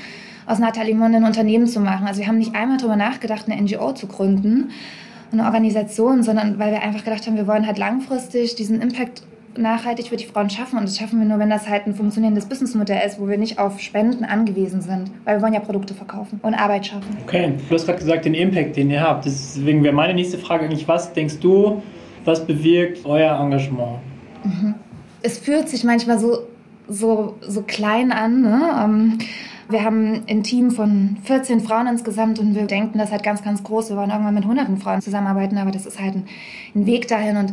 aus 0.47 0.59
Nathalie 0.59 0.93
Limon 0.93 1.15
ein 1.15 1.25
Unternehmen 1.25 1.67
zu 1.67 1.81
machen. 1.81 2.07
Also 2.07 2.21
wir 2.21 2.27
haben 2.27 2.39
nicht 2.39 2.57
einmal 2.57 2.77
darüber 2.77 2.97
nachgedacht, 2.97 3.47
eine 3.49 3.61
NGO 3.63 3.93
zu 3.93 4.09
gründen, 4.09 4.71
eine 5.33 5.45
Organisation, 5.45 6.25
sondern 6.25 6.59
weil 6.59 6.73
wir 6.73 6.83
einfach 6.83 7.05
gedacht 7.05 7.27
haben, 7.27 7.37
wir 7.37 7.47
wollen 7.47 7.67
halt 7.67 7.79
langfristig 7.79 8.57
diesen 8.57 8.83
Impact 8.83 9.23
nachhaltig 9.61 10.09
für 10.09 10.17
die 10.17 10.27
Frauen 10.27 10.51
schaffen. 10.51 10.79
Und 10.79 10.89
das 10.89 10.99
schaffen 10.99 11.21
wir 11.21 11.27
nur, 11.27 11.39
wenn 11.39 11.51
das 11.51 11.69
halt 11.69 11.87
ein 11.87 11.95
funktionierendes 11.95 12.47
Businessmodell 12.47 13.07
ist, 13.07 13.21
wo 13.21 13.29
wir 13.29 13.39
nicht 13.39 13.59
auf 13.59 13.81
Spenden 13.81 14.25
angewiesen 14.25 14.81
sind. 14.81 15.11
Weil 15.25 15.39
wir 15.39 15.43
wollen 15.43 15.55
ja 15.55 15.61
Produkte 15.61 15.95
verkaufen 15.95 16.41
und 16.43 16.55
Arbeit 16.55 16.87
schaffen. 16.87 17.17
Okay, 17.25 17.55
du 17.69 17.75
hast 17.75 17.87
gerade 17.87 17.99
gesagt, 17.99 18.25
den 18.25 18.35
Impact, 18.35 18.77
den 18.77 18.91
ihr 18.91 19.01
habt. 19.01 19.27
Deswegen 19.27 19.83
wäre 19.85 19.95
meine 19.95 20.15
nächste 20.15 20.39
Frage 20.39 20.65
eigentlich, 20.65 20.89
was 20.89 21.13
denkst 21.13 21.39
du, 21.41 21.83
was 22.25 22.47
bewirkt 22.47 23.05
euer 23.05 23.39
Engagement? 23.39 23.99
Mhm. 24.45 24.75
Es 25.23 25.39
fühlt 25.39 25.69
sich 25.69 25.85
manchmal 25.85 26.19
so, 26.19 26.47
so, 26.89 27.37
so 27.41 27.63
klein 27.63 28.13
an. 28.13 28.43
Ne? 28.43 28.71
Ähm, 28.83 29.19
wir 29.71 29.85
haben 29.85 30.23
ein 30.29 30.43
Team 30.43 30.71
von 30.71 31.17
14 31.25 31.61
Frauen 31.61 31.87
insgesamt 31.87 32.39
und 32.39 32.55
wir 32.55 32.67
denken 32.67 32.99
das 32.99 33.13
halt 33.13 33.23
ganz, 33.23 33.43
ganz 33.43 33.63
groß. 33.63 33.91
Wir 33.91 33.97
wollen 33.97 34.11
irgendwann 34.11 34.35
mit 34.35 34.45
hunderten 34.45 34.79
Frauen 34.79 35.01
zusammenarbeiten, 35.01 35.59
aber 35.59 35.71
das 35.71 35.87
ist 35.87 36.01
halt 36.01 36.15
ein, 36.17 36.25
ein 36.75 36.87
Weg 36.87 37.09
dahin 37.09 37.37
und 37.37 37.53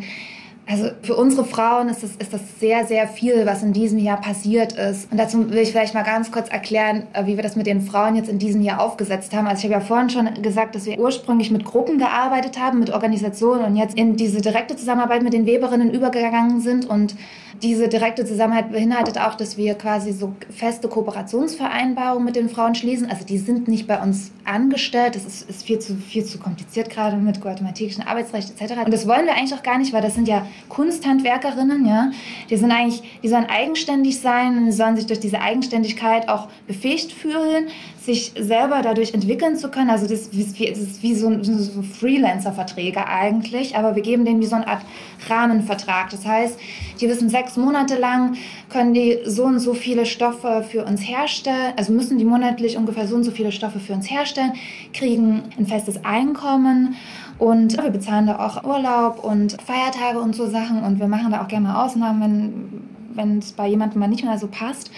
also 0.69 0.89
für 1.01 1.15
unsere 1.15 1.45
Frauen 1.45 1.87
ist 1.87 2.03
das, 2.03 2.17
ist 2.17 2.33
das 2.33 2.41
sehr, 2.59 2.85
sehr 2.85 3.07
viel, 3.07 3.45
was 3.45 3.63
in 3.63 3.71
diesem 3.71 3.99
Jahr 3.99 4.19
passiert 4.19 4.73
ist. 4.73 5.09
Und 5.09 5.17
dazu 5.17 5.49
will 5.49 5.59
ich 5.59 5.71
vielleicht 5.71 5.93
mal 5.93 6.03
ganz 6.03 6.29
kurz 6.29 6.49
erklären, 6.49 7.07
äh, 7.13 7.25
wie 7.25 7.37
wir 7.37 7.43
das 7.43 7.55
mit 7.55 7.67
den 7.67 7.81
Frauen 7.81 8.17
jetzt 8.17 8.27
in 8.27 8.37
diesem 8.37 8.61
Jahr 8.61 8.81
aufgesetzt 8.81 9.33
haben. 9.33 9.47
Also 9.47 9.59
ich 9.59 9.73
habe 9.73 9.81
ja 9.81 9.87
vorhin 9.87 10.09
schon 10.09 10.41
gesagt, 10.41 10.75
dass 10.75 10.85
wir 10.85 10.99
ursprünglich 10.99 11.51
mit 11.51 11.63
Gruppen 11.63 11.97
gearbeitet 11.97 12.59
haben, 12.59 12.79
mit 12.79 12.89
Organisationen 12.89 13.63
und 13.63 13.77
jetzt 13.77 13.97
in 13.97 14.17
diese 14.17 14.41
direkte 14.41 14.75
Zusammenarbeit 14.75 15.23
mit 15.23 15.31
den 15.31 15.45
Weberinnen 15.45 15.89
übergegangen 15.89 16.59
sind 16.59 16.85
und 16.85 17.15
Diese 17.61 17.87
direkte 17.87 18.23
Zusammenhalt 18.25 18.71
beinhaltet 18.71 19.17
auch, 19.17 19.35
dass 19.35 19.57
wir 19.57 19.73
quasi 19.75 20.11
so 20.11 20.35
feste 20.49 20.87
Kooperationsvereinbarungen 20.87 22.23
mit 22.23 22.35
den 22.35 22.49
Frauen 22.49 22.75
schließen. 22.75 23.09
Also 23.09 23.25
die 23.25 23.37
sind 23.37 23.67
nicht 23.67 23.87
bei 23.87 23.99
uns 24.01 24.31
angestellt. 24.45 25.15
Das 25.15 25.25
ist, 25.25 25.49
ist 25.49 25.63
viel, 25.63 25.79
zu, 25.79 25.95
viel 25.95 26.23
zu 26.23 26.37
kompliziert 26.37 26.89
gerade 26.89 27.17
mit 27.17 27.41
guatemaltekischem 27.41 28.03
Arbeitsrecht 28.05 28.51
etc. 28.59 28.85
Und 28.85 28.93
das 28.93 29.07
wollen 29.07 29.25
wir 29.25 29.35
eigentlich 29.35 29.53
auch 29.53 29.63
gar 29.63 29.77
nicht, 29.77 29.91
weil 29.91 30.01
das 30.01 30.15
sind 30.15 30.27
ja 30.27 30.45
Kunsthandwerkerinnen, 30.69 31.85
ja. 31.85 32.11
Die 32.49 32.57
sind 32.57 32.71
eigentlich, 32.71 33.01
die 33.23 33.29
sollen 33.29 33.45
eigenständig 33.45 34.19
sein, 34.19 34.65
die 34.65 34.71
sollen 34.71 34.95
sich 34.95 35.07
durch 35.07 35.19
diese 35.19 35.41
Eigenständigkeit 35.41 36.29
auch 36.29 36.47
befähigt 36.67 37.11
fühlen, 37.11 37.67
sich 37.99 38.33
selber 38.39 38.81
dadurch 38.81 39.13
entwickeln 39.13 39.57
zu 39.57 39.69
können. 39.69 39.89
Also 39.89 40.07
das, 40.07 40.27
ist 40.27 40.59
wie, 40.59 40.69
das 40.69 40.79
ist 40.79 41.03
wie 41.03 41.15
so, 41.15 41.43
so 41.43 41.81
Freelancer-Verträge 41.81 43.05
eigentlich, 43.05 43.75
aber 43.75 43.95
wir 43.95 44.03
geben 44.03 44.25
denen 44.25 44.41
wie 44.41 44.45
so 44.45 44.55
eine 44.55 44.67
Art 44.67 44.81
Rahmenvertrag. 45.27 46.09
Das 46.09 46.25
heißt, 46.25 46.57
die 47.01 47.09
wissen 47.09 47.29
sechs 47.47 47.57
Monate 47.57 47.97
lang, 47.97 48.35
können 48.69 48.93
die 48.93 49.19
so 49.25 49.45
und 49.45 49.59
so 49.59 49.73
viele 49.73 50.05
Stoffe 50.05 50.65
für 50.69 50.83
uns 50.83 51.01
herstellen, 51.01 51.73
also 51.77 51.93
müssen 51.93 52.17
die 52.17 52.25
monatlich 52.25 52.75
ungefähr 52.77 53.07
so 53.07 53.15
und 53.15 53.23
so 53.23 53.31
viele 53.31 53.51
Stoffe 53.51 53.79
für 53.79 53.93
uns 53.93 54.09
herstellen, 54.09 54.53
kriegen 54.93 55.43
ein 55.57 55.65
festes 55.65 56.03
Einkommen 56.03 56.95
und 57.39 57.81
wir 57.81 57.89
bezahlen 57.89 58.27
da 58.27 58.39
auch 58.39 58.63
Urlaub 58.65 59.23
und 59.23 59.57
Feiertage 59.61 60.19
und 60.19 60.35
so 60.35 60.47
Sachen 60.47 60.83
und 60.83 60.99
wir 60.99 61.07
machen 61.07 61.31
da 61.31 61.41
auch 61.41 61.47
gerne 61.47 61.69
mal 61.69 61.85
Ausnahmen, 61.85 62.85
wenn 63.13 63.39
es 63.39 63.53
bei 63.53 63.67
jemandem 63.67 63.99
mal 63.99 64.07
nicht 64.07 64.25
mehr 64.25 64.37
so 64.37 64.47
passt. 64.47 64.91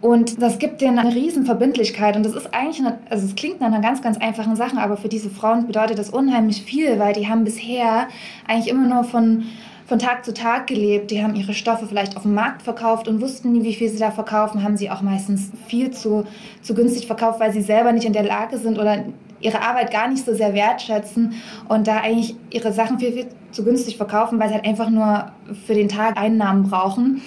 Und 0.00 0.42
das 0.42 0.58
gibt 0.58 0.80
denen 0.80 0.98
eine 0.98 1.14
riesen 1.14 1.46
Verbindlichkeit. 1.46 2.16
Und 2.16 2.24
das 2.24 2.34
ist 2.34 2.52
eigentlich, 2.52 2.80
eine, 2.80 2.98
also 3.08 3.24
es 3.24 3.36
klingt 3.36 3.60
nach 3.60 3.68
einer 3.68 3.80
ganz, 3.80 4.02
ganz 4.02 4.18
einfachen 4.18 4.56
Sache, 4.56 4.78
aber 4.78 4.96
für 4.96 5.08
diese 5.08 5.30
Frauen 5.30 5.68
bedeutet 5.68 5.96
das 5.96 6.10
unheimlich 6.10 6.62
viel, 6.62 6.98
weil 6.98 7.12
die 7.12 7.28
haben 7.28 7.44
bisher 7.44 8.08
eigentlich 8.48 8.66
immer 8.66 8.88
nur 8.92 9.04
von 9.04 9.44
von 9.86 9.98
Tag 9.98 10.24
zu 10.24 10.32
Tag 10.34 10.66
gelebt. 10.66 11.10
Die 11.10 11.22
haben 11.22 11.34
ihre 11.34 11.54
Stoffe 11.54 11.86
vielleicht 11.86 12.16
auf 12.16 12.22
dem 12.22 12.34
Markt 12.34 12.62
verkauft 12.62 13.08
und 13.08 13.20
wussten 13.20 13.52
nie, 13.52 13.62
wie 13.64 13.74
viel 13.74 13.88
sie 13.88 13.98
da 13.98 14.10
verkaufen, 14.10 14.62
haben 14.62 14.76
sie 14.76 14.90
auch 14.90 15.02
meistens 15.02 15.50
viel 15.66 15.90
zu, 15.90 16.24
zu 16.62 16.74
günstig 16.74 17.06
verkauft, 17.06 17.40
weil 17.40 17.52
sie 17.52 17.62
selber 17.62 17.92
nicht 17.92 18.06
in 18.06 18.12
der 18.12 18.24
Lage 18.24 18.58
sind 18.58 18.78
oder 18.78 19.04
ihre 19.40 19.60
Arbeit 19.60 19.90
gar 19.90 20.08
nicht 20.08 20.24
so 20.24 20.34
sehr 20.34 20.54
wertschätzen 20.54 21.34
und 21.68 21.88
da 21.88 21.98
eigentlich 22.00 22.36
ihre 22.50 22.72
Sachen 22.72 22.98
viel, 22.98 23.12
viel 23.12 23.26
zu 23.50 23.64
günstig 23.64 23.96
verkaufen, 23.96 24.38
weil 24.38 24.48
sie 24.48 24.54
halt 24.54 24.64
einfach 24.64 24.88
nur 24.88 25.32
für 25.66 25.74
den 25.74 25.88
Tag 25.88 26.16
Einnahmen 26.16 26.62
brauchen 26.62 27.22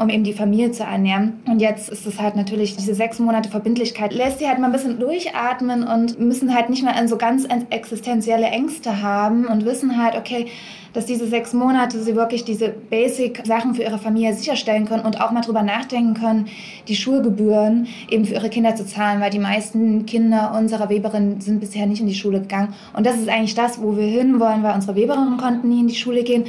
um 0.00 0.08
eben 0.08 0.24
die 0.24 0.32
Familie 0.32 0.72
zu 0.72 0.82
ernähren. 0.82 1.34
Und 1.46 1.60
jetzt 1.60 1.90
ist 1.90 2.06
es 2.06 2.18
halt 2.18 2.34
natürlich, 2.34 2.74
diese 2.76 2.94
sechs 2.94 3.18
Monate 3.18 3.50
Verbindlichkeit 3.50 4.14
lässt 4.14 4.38
sie 4.38 4.48
halt 4.48 4.58
mal 4.58 4.66
ein 4.66 4.72
bisschen 4.72 4.98
durchatmen 4.98 5.86
und 5.86 6.18
müssen 6.18 6.54
halt 6.54 6.70
nicht 6.70 6.82
mehr 6.82 6.94
so 7.06 7.18
ganz 7.18 7.46
existenzielle 7.68 8.46
Ängste 8.46 9.02
haben 9.02 9.44
und 9.46 9.66
wissen 9.66 10.02
halt, 10.02 10.16
okay, 10.16 10.46
dass 10.94 11.06
diese 11.06 11.26
sechs 11.26 11.52
Monate 11.52 12.02
sie 12.02 12.16
wirklich 12.16 12.44
diese 12.44 12.70
Basic-Sachen 12.70 13.74
für 13.74 13.82
ihre 13.82 13.98
Familie 13.98 14.34
sicherstellen 14.34 14.86
können 14.86 15.04
und 15.04 15.20
auch 15.20 15.30
mal 15.30 15.42
drüber 15.42 15.62
nachdenken 15.62 16.14
können, 16.14 16.46
die 16.88 16.96
Schulgebühren 16.96 17.86
eben 18.08 18.24
für 18.24 18.34
ihre 18.34 18.48
Kinder 18.48 18.74
zu 18.74 18.86
zahlen, 18.86 19.20
weil 19.20 19.30
die 19.30 19.38
meisten 19.38 20.06
Kinder 20.06 20.54
unserer 20.58 20.88
Weberin 20.88 21.40
sind 21.40 21.60
bisher 21.60 21.86
nicht 21.86 22.00
in 22.00 22.06
die 22.06 22.14
Schule 22.14 22.40
gegangen. 22.40 22.74
Und 22.96 23.06
das 23.06 23.16
ist 23.18 23.28
eigentlich 23.28 23.54
das, 23.54 23.80
wo 23.80 23.96
wir 23.96 24.06
hin 24.06 24.40
wollen, 24.40 24.62
weil 24.62 24.74
unsere 24.74 24.96
Weberinnen 24.96 25.36
konnten 25.36 25.68
nie 25.68 25.80
in 25.80 25.88
die 25.88 25.94
Schule 25.94 26.24
gehen. 26.24 26.44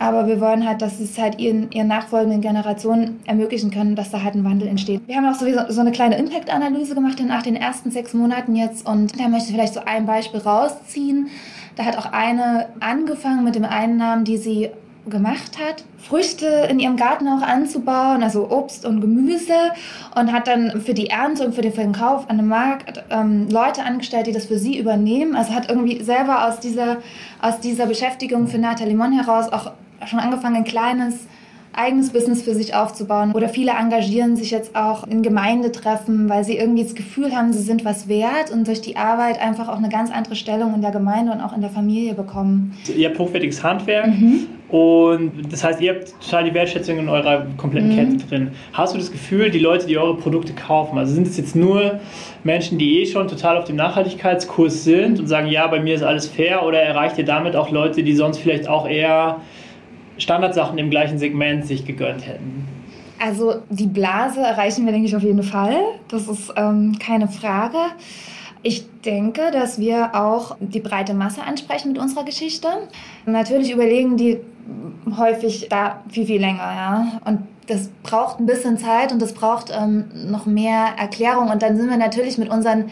Aber 0.00 0.26
wir 0.26 0.40
wollen 0.40 0.66
halt, 0.66 0.80
dass 0.80 0.98
es 0.98 1.18
halt 1.18 1.38
ihren, 1.38 1.70
ihren 1.72 1.86
nachfolgenden 1.86 2.40
Generationen 2.40 3.20
ermöglichen 3.26 3.70
können, 3.70 3.96
dass 3.96 4.10
da 4.10 4.22
halt 4.22 4.34
ein 4.34 4.44
Wandel 4.44 4.66
entsteht. 4.66 5.02
Wir 5.06 5.16
haben 5.16 5.26
auch 5.26 5.34
sowieso 5.34 5.60
so 5.68 5.82
eine 5.82 5.92
kleine 5.92 6.16
Impact-Analyse 6.16 6.94
gemacht 6.94 7.22
nach 7.22 7.42
den 7.42 7.54
ersten 7.54 7.90
sechs 7.90 8.14
Monaten 8.14 8.56
jetzt 8.56 8.88
und 8.88 9.20
da 9.20 9.28
möchte 9.28 9.50
ich 9.50 9.54
vielleicht 9.54 9.74
so 9.74 9.80
ein 9.84 10.06
Beispiel 10.06 10.40
rausziehen. 10.40 11.28
Da 11.76 11.84
hat 11.84 11.98
auch 11.98 12.12
eine 12.12 12.70
angefangen 12.80 13.44
mit 13.44 13.54
dem 13.56 13.66
Einnahmen, 13.66 14.24
die 14.24 14.38
sie 14.38 14.70
gemacht 15.10 15.58
hat, 15.58 15.84
Früchte 15.98 16.46
in 16.70 16.78
ihrem 16.78 16.96
Garten 16.96 17.28
auch 17.28 17.42
anzubauen, 17.42 18.22
also 18.22 18.50
Obst 18.50 18.86
und 18.86 19.02
Gemüse 19.02 19.72
und 20.14 20.32
hat 20.32 20.48
dann 20.48 20.80
für 20.80 20.94
die 20.94 21.08
Ernte 21.08 21.44
und 21.44 21.54
für 21.54 21.62
den 21.62 21.72
Verkauf 21.72 22.28
an 22.30 22.38
dem 22.38 22.48
Markt 22.48 23.02
ähm, 23.10 23.48
Leute 23.50 23.84
angestellt, 23.84 24.26
die 24.26 24.32
das 24.32 24.46
für 24.46 24.58
sie 24.58 24.78
übernehmen. 24.78 25.36
Also 25.36 25.54
hat 25.54 25.68
irgendwie 25.68 26.02
selber 26.02 26.48
aus 26.48 26.60
dieser, 26.60 26.98
aus 27.42 27.60
dieser 27.60 27.84
Beschäftigung 27.84 28.46
für 28.46 28.58
Nathalie 28.58 28.96
Mon 28.96 29.12
heraus 29.12 29.52
auch 29.52 29.72
schon 30.06 30.18
angefangen, 30.18 30.56
ein 30.56 30.64
kleines 30.64 31.26
eigenes 31.72 32.10
Business 32.10 32.42
für 32.42 32.54
sich 32.54 32.74
aufzubauen. 32.74 33.32
Oder 33.32 33.48
viele 33.48 33.72
engagieren 33.72 34.36
sich 34.36 34.50
jetzt 34.50 34.74
auch 34.74 35.06
in 35.06 35.22
Gemeindetreffen, 35.22 36.28
weil 36.28 36.44
sie 36.44 36.56
irgendwie 36.56 36.82
das 36.82 36.94
Gefühl 36.94 37.34
haben, 37.34 37.52
sie 37.52 37.62
sind 37.62 37.84
was 37.84 38.08
wert 38.08 38.50
und 38.52 38.66
durch 38.66 38.80
die 38.80 38.96
Arbeit 38.96 39.40
einfach 39.40 39.68
auch 39.68 39.78
eine 39.78 39.88
ganz 39.88 40.10
andere 40.10 40.34
Stellung 40.34 40.74
in 40.74 40.82
der 40.82 40.90
Gemeinde 40.90 41.32
und 41.32 41.40
auch 41.40 41.54
in 41.54 41.60
der 41.60 41.70
Familie 41.70 42.14
bekommen. 42.14 42.76
Ihr 42.96 43.08
habt 43.08 43.18
hochwertiges 43.18 43.62
Handwerk 43.62 44.08
mhm. 44.08 44.46
und 44.68 45.32
das 45.50 45.62
heißt, 45.62 45.80
ihr 45.80 45.94
habt 45.94 46.12
total 46.20 46.44
die 46.44 46.54
Wertschätzung 46.54 46.98
in 46.98 47.08
eurer 47.08 47.46
kompletten 47.56 47.90
mhm. 47.90 47.96
Kette 47.96 48.26
drin. 48.28 48.50
Hast 48.72 48.94
du 48.94 48.98
das 48.98 49.12
Gefühl, 49.12 49.50
die 49.50 49.60
Leute, 49.60 49.86
die 49.86 49.96
eure 49.96 50.16
Produkte 50.16 50.52
kaufen, 50.52 50.98
also 50.98 51.14
sind 51.14 51.28
es 51.28 51.36
jetzt 51.36 51.54
nur 51.54 52.00
Menschen, 52.42 52.78
die 52.78 53.00
eh 53.00 53.06
schon 53.06 53.28
total 53.28 53.56
auf 53.56 53.64
dem 53.64 53.76
Nachhaltigkeitskurs 53.76 54.82
sind 54.82 55.20
und 55.20 55.28
sagen, 55.28 55.46
ja, 55.48 55.68
bei 55.68 55.80
mir 55.80 55.94
ist 55.94 56.02
alles 56.02 56.26
fair 56.26 56.64
oder 56.66 56.80
erreicht 56.82 57.16
ihr 57.16 57.24
damit 57.24 57.54
auch 57.54 57.70
Leute, 57.70 58.02
die 58.02 58.14
sonst 58.14 58.38
vielleicht 58.38 58.68
auch 58.68 58.88
eher 58.88 59.40
Standardsachen 60.20 60.78
im 60.78 60.90
gleichen 60.90 61.18
Segment 61.18 61.66
sich 61.66 61.84
gegönnt 61.84 62.26
hätten? 62.26 62.68
Also 63.22 63.56
die 63.68 63.86
Blase 63.86 64.40
erreichen 64.40 64.86
wir, 64.86 64.92
denke 64.92 65.08
ich, 65.08 65.16
auf 65.16 65.22
jeden 65.22 65.42
Fall. 65.42 65.76
Das 66.08 66.26
ist 66.26 66.52
ähm, 66.56 66.98
keine 66.98 67.28
Frage. 67.28 67.78
Ich 68.62 68.86
denke, 69.04 69.50
dass 69.52 69.78
wir 69.78 70.14
auch 70.14 70.56
die 70.60 70.80
breite 70.80 71.14
Masse 71.14 71.42
ansprechen 71.42 71.92
mit 71.92 72.00
unserer 72.00 72.24
Geschichte. 72.24 72.68
Natürlich 73.26 73.72
überlegen 73.72 74.16
die 74.16 74.38
häufig 75.16 75.68
da 75.68 76.02
viel, 76.08 76.26
viel 76.26 76.40
länger. 76.40 76.58
Ja? 76.58 77.20
Und 77.24 77.40
das 77.66 77.88
braucht 78.02 78.40
ein 78.40 78.46
bisschen 78.46 78.78
Zeit 78.78 79.12
und 79.12 79.20
das 79.20 79.32
braucht 79.32 79.70
ähm, 79.70 80.06
noch 80.30 80.46
mehr 80.46 80.88
Erklärung. 80.98 81.50
Und 81.50 81.62
dann 81.62 81.76
sind 81.76 81.88
wir 81.88 81.96
natürlich 81.96 82.36
mit 82.36 82.50
unseren 82.50 82.90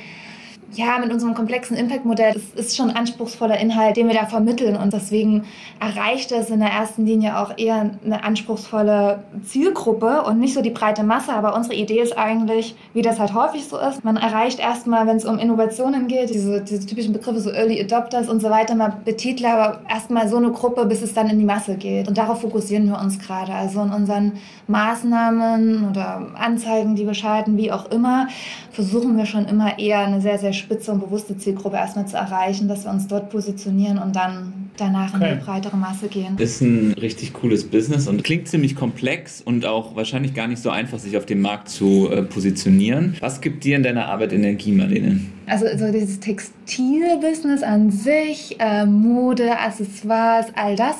ja, 0.74 0.98
mit 0.98 1.10
unserem 1.10 1.34
komplexen 1.34 1.76
Impact-Modell 1.76 2.36
ist, 2.36 2.54
ist 2.54 2.76
schon 2.76 2.90
anspruchsvoller 2.90 3.58
Inhalt, 3.58 3.96
den 3.96 4.06
wir 4.06 4.14
da 4.14 4.26
vermitteln. 4.26 4.76
Und 4.76 4.92
deswegen 4.92 5.44
erreicht 5.80 6.30
es 6.30 6.50
in 6.50 6.60
der 6.60 6.68
ersten 6.68 7.06
Linie 7.06 7.38
auch 7.38 7.56
eher 7.56 7.90
eine 8.04 8.22
anspruchsvolle 8.22 9.24
Zielgruppe 9.44 10.22
und 10.24 10.38
nicht 10.38 10.52
so 10.52 10.60
die 10.60 10.70
breite 10.70 11.04
Masse. 11.04 11.32
Aber 11.32 11.56
unsere 11.56 11.74
Idee 11.74 12.00
ist 12.00 12.18
eigentlich, 12.18 12.76
wie 12.92 13.00
das 13.00 13.18
halt 13.18 13.32
häufig 13.32 13.66
so 13.66 13.78
ist, 13.78 14.04
man 14.04 14.18
erreicht 14.18 14.60
erstmal, 14.60 15.06
wenn 15.06 15.16
es 15.16 15.24
um 15.24 15.38
Innovationen 15.38 16.06
geht, 16.06 16.30
diese, 16.30 16.60
diese 16.60 16.86
typischen 16.86 17.14
Begriffe, 17.14 17.40
so 17.40 17.50
Early 17.50 17.80
Adopters 17.80 18.28
und 18.28 18.40
so 18.40 18.50
weiter, 18.50 18.74
mal 18.74 18.92
betitle, 19.04 19.48
aber 19.48 19.80
erstmal 19.88 20.28
so 20.28 20.36
eine 20.36 20.50
Gruppe, 20.50 20.84
bis 20.84 21.00
es 21.00 21.14
dann 21.14 21.30
in 21.30 21.38
die 21.38 21.46
Masse 21.46 21.76
geht. 21.76 22.08
Und 22.08 22.18
darauf 22.18 22.42
fokussieren 22.42 22.86
wir 22.88 23.00
uns 23.00 23.18
gerade. 23.18 23.52
Also 23.52 23.80
in 23.82 23.90
unseren 23.90 24.32
Maßnahmen 24.66 25.88
oder 25.88 26.26
Anzeigen, 26.38 26.94
die 26.94 27.06
wir 27.06 27.14
schalten, 27.14 27.56
wie 27.56 27.72
auch 27.72 27.90
immer, 27.90 28.28
versuchen 28.70 29.16
wir 29.16 29.24
schon 29.24 29.46
immer 29.46 29.78
eher 29.78 30.00
eine 30.00 30.20
sehr, 30.20 30.38
sehr 30.38 30.52
spitze 30.58 30.92
und 30.92 31.00
bewusste 31.00 31.36
Zielgruppe 31.36 31.76
erstmal 31.76 32.06
zu 32.06 32.16
erreichen, 32.16 32.68
dass 32.68 32.84
wir 32.84 32.90
uns 32.90 33.06
dort 33.06 33.30
positionieren 33.30 33.98
und 33.98 34.14
dann 34.14 34.70
danach 34.76 35.14
okay. 35.14 35.32
in 35.32 35.38
die 35.38 35.44
breitere 35.44 35.76
Masse 35.76 36.08
gehen. 36.08 36.36
Ist 36.38 36.60
ein 36.60 36.94
richtig 37.00 37.32
cooles 37.32 37.64
Business 37.64 38.06
und 38.06 38.22
klingt 38.22 38.48
ziemlich 38.48 38.76
komplex 38.76 39.40
und 39.40 39.66
auch 39.66 39.96
wahrscheinlich 39.96 40.34
gar 40.34 40.46
nicht 40.46 40.62
so 40.62 40.70
einfach, 40.70 40.98
sich 40.98 41.16
auf 41.16 41.26
dem 41.26 41.40
Markt 41.40 41.68
zu 41.68 42.10
äh, 42.10 42.22
positionieren. 42.22 43.16
Was 43.20 43.40
gibt 43.40 43.64
dir 43.64 43.76
in 43.76 43.82
deiner 43.82 44.06
Arbeit 44.06 44.32
Energie, 44.32 44.72
Marlene? 44.72 45.20
Also 45.46 45.66
so 45.76 45.90
dieses 45.90 46.20
Textilbusiness 46.20 47.62
an 47.62 47.90
sich, 47.90 48.56
äh, 48.58 48.86
Mode, 48.86 49.58
Accessoires, 49.58 50.46
all 50.54 50.76
das. 50.76 50.96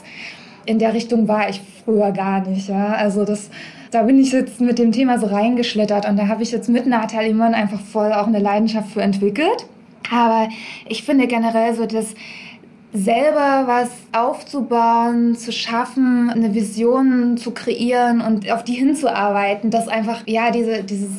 In 0.65 0.79
der 0.79 0.93
Richtung 0.93 1.29
war 1.29 1.49
ich 1.49 1.61
früher 1.85 2.13
gar 2.13 2.47
nicht. 2.47 2.69
Ja? 2.69 2.93
Also 2.95 3.25
das 3.25 3.51
da 3.91 4.03
bin 4.03 4.19
ich 4.19 4.33
jetzt 4.33 4.61
mit 4.61 4.79
dem 4.79 4.93
Thema 4.93 5.19
so 5.19 5.27
reingeschlittert 5.27 6.07
und 6.09 6.17
da 6.17 6.29
habe 6.29 6.43
ich 6.43 6.53
jetzt 6.53 6.69
mit 6.69 6.87
Nathalie 6.87 7.35
Mann 7.35 7.55
einfach 7.55 7.81
voll 7.81 8.13
auch 8.13 8.27
eine 8.27 8.39
Leidenschaft 8.39 8.91
für 8.91 9.03
entwickelt. 9.03 9.67
Aber 10.11 10.49
ich 10.89 11.03
finde 11.03 11.27
generell 11.27 11.75
so, 11.75 11.87
dass 11.87 12.15
selber 12.93 13.65
was 13.67 13.91
aufzubauen, 14.13 15.37
zu 15.37 15.53
schaffen, 15.53 16.31
eine 16.31 16.55
Vision 16.55 17.37
zu 17.37 17.51
kreieren 17.51 18.21
und 18.21 18.51
auf 18.51 18.65
die 18.65 18.75
hinzuarbeiten, 18.75 19.71
dass 19.71 19.89
einfach, 19.89 20.23
ja, 20.27 20.51
diese, 20.51 20.83
dieses 20.85 21.11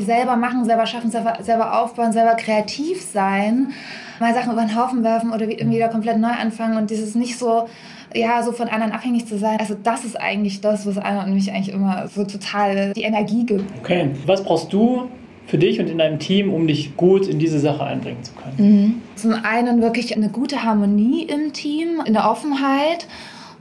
selber 0.00 0.36
machen, 0.36 0.64
selber 0.64 0.86
schaffen, 0.86 1.10
selber, 1.10 1.38
selber 1.42 1.80
aufbauen, 1.80 2.12
selber 2.12 2.34
kreativ 2.34 3.02
sein, 3.02 3.72
mal 4.20 4.34
Sachen 4.34 4.52
über 4.52 4.62
den 4.62 4.76
Haufen 4.76 5.04
werfen 5.04 5.32
oder 5.32 5.48
wieder 5.48 5.88
komplett 5.88 6.18
neu 6.18 6.30
anfangen 6.30 6.76
und 6.76 6.90
dieses 6.90 7.14
nicht 7.14 7.38
so, 7.38 7.68
ja, 8.14 8.42
so 8.42 8.52
von 8.52 8.68
anderen 8.68 8.92
abhängig 8.92 9.26
zu 9.26 9.38
sein. 9.38 9.58
Also 9.58 9.76
das 9.82 10.04
ist 10.04 10.20
eigentlich 10.20 10.60
das, 10.60 10.86
was 10.86 10.98
Anna 10.98 11.24
und 11.24 11.34
mich 11.34 11.50
eigentlich 11.52 11.74
immer 11.74 12.08
so 12.08 12.24
total 12.24 12.92
die 12.92 13.02
Energie 13.02 13.44
gibt. 13.44 13.64
Okay, 13.80 14.10
was 14.26 14.42
brauchst 14.42 14.72
du 14.72 15.08
für 15.46 15.58
dich 15.58 15.80
und 15.80 15.88
in 15.88 15.98
deinem 15.98 16.18
Team, 16.18 16.52
um 16.52 16.66
dich 16.66 16.96
gut 16.96 17.26
in 17.26 17.38
diese 17.38 17.58
Sache 17.58 17.84
einbringen 17.84 18.22
zu 18.22 18.32
können? 18.34 18.56
Mhm. 18.56 19.02
Zum 19.16 19.32
einen 19.32 19.80
wirklich 19.80 20.14
eine 20.16 20.28
gute 20.28 20.62
Harmonie 20.62 21.24
im 21.24 21.52
Team, 21.52 22.02
in 22.04 22.12
der 22.12 22.30
Offenheit 22.30 23.06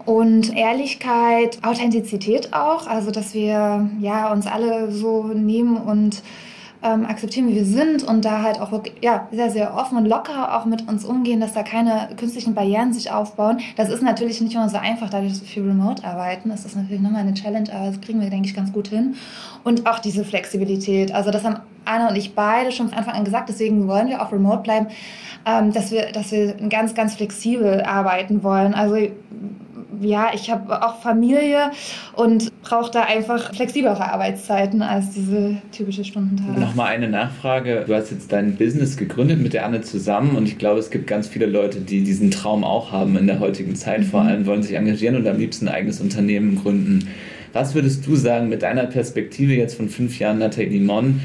und 0.06 0.56
Ehrlichkeit, 0.56 1.60
Authentizität 1.64 2.54
auch, 2.54 2.88
also 2.88 3.12
dass 3.12 3.34
wir 3.34 3.90
ja 4.00 4.32
uns 4.32 4.48
alle 4.48 4.92
so 4.92 5.24
nehmen 5.24 5.78
und 5.78 6.22
ähm, 6.84 7.06
akzeptieren, 7.06 7.48
wie 7.48 7.56
wir 7.56 7.66
sind 7.66 8.04
und 8.04 8.24
da 8.24 8.44
halt 8.44 8.60
auch 8.60 8.72
wirklich, 8.72 8.96
ja, 9.02 9.28
sehr, 9.32 9.50
sehr 9.50 9.74
offen 9.76 9.98
und 9.98 10.06
locker 10.06 10.58
auch 10.58 10.66
mit 10.66 10.88
uns 10.88 11.06
umgehen, 11.06 11.40
dass 11.40 11.54
da 11.54 11.64
keine 11.64 12.10
künstlichen 12.18 12.54
Barrieren 12.54 12.94
sich 12.94 13.12
aufbauen. 13.12 13.60
Das 13.76 13.90
ist 13.90 14.04
natürlich 14.04 14.42
nicht 14.42 14.54
immer 14.54 14.70
so 14.70 14.78
einfach, 14.78 15.10
dadurch, 15.10 15.34
dass 15.34 15.42
wir 15.42 15.48
viel 15.48 15.64
remote 15.64 16.04
arbeiten. 16.04 16.50
Das 16.50 16.66
ist 16.66 16.76
natürlich 16.76 17.02
nochmal 17.02 17.22
eine 17.22 17.34
Challenge, 17.34 17.72
aber 17.74 17.88
das 17.88 18.02
kriegen 18.02 18.22
wir, 18.22 18.30
denke 18.30 18.48
ich, 18.48 18.56
ganz 18.56 18.72
gut 18.72 18.90
hin. 18.90 19.16
Und 19.64 19.88
auch 19.88 20.00
diese 20.00 20.24
Flexibilität. 20.24 21.14
Also 21.14 21.32
das 21.32 21.44
haben 21.44 21.58
Anna 21.86 22.10
und 22.10 22.16
ich 22.16 22.36
beide 22.36 22.72
schon 22.72 22.90
von 22.90 22.98
Anfang 22.98 23.16
an 23.16 23.24
gesagt, 23.24 23.50
deswegen 23.50 23.88
wollen 23.88 24.10
wir 24.10 24.22
auch 24.22 24.32
remote 24.32 24.62
bleiben, 24.62 24.88
ähm, 25.46 25.72
dass, 25.72 25.92
wir, 25.92 26.12
dass 26.12 26.32
wir 26.32 26.54
ganz, 26.70 26.94
ganz 26.94 27.16
flexibel 27.16 27.82
arbeiten 27.82 28.44
wollen. 28.44 28.74
Also 28.74 28.98
ja, 30.02 30.32
ich 30.34 30.50
habe 30.50 30.86
auch 30.86 31.02
Familie 31.02 31.72
und 32.16 32.52
brauche 32.62 32.92
da 32.92 33.04
einfach 33.04 33.54
flexiblere 33.54 34.12
Arbeitszeiten 34.12 34.82
als 34.82 35.12
diese 35.12 35.58
typische 35.72 36.04
Stundentage. 36.04 36.60
Nochmal 36.60 36.88
eine 36.90 37.08
Nachfrage. 37.10 37.84
Du 37.88 37.94
hast 37.96 38.12
jetzt 38.12 38.32
dein 38.32 38.56
Business 38.56 38.98
gegründet 38.98 39.42
mit 39.42 39.54
der 39.54 39.66
Anne 39.66 39.82
zusammen 39.82 40.36
und 40.36 40.48
ich 40.48 40.58
glaube, 40.58 40.80
es 40.80 40.90
gibt 40.90 41.08
ganz 41.08 41.28
viele 41.28 41.46
Leute, 41.46 41.80
die 41.82 42.04
diesen 42.04 42.32
Traum 42.32 42.64
auch 42.64 42.92
haben 42.92 43.18
in 43.18 43.28
der 43.28 43.40
heutigen 43.40 43.76
Zeit. 43.76 44.04
Vor 44.06 44.22
Mhm. 44.24 44.28
allem 44.30 44.46
wollen 44.46 44.64
sich 44.64 44.76
engagieren 44.76 45.16
und 45.16 45.28
am 45.28 45.38
liebsten 45.38 45.68
ein 45.68 45.74
eigenes 45.76 46.02
Unternehmen 46.02 46.56
gründen. 46.62 47.08
Was 47.54 47.74
würdest 47.74 48.06
du 48.06 48.16
sagen 48.16 48.50
mit 48.50 48.62
deiner 48.62 48.86
Perspektive 48.86 49.54
jetzt 49.54 49.76
von 49.76 49.90
fünf 49.90 50.20
Jahren 50.20 50.38
Nathalie 50.40 50.70
Limon? 50.70 51.22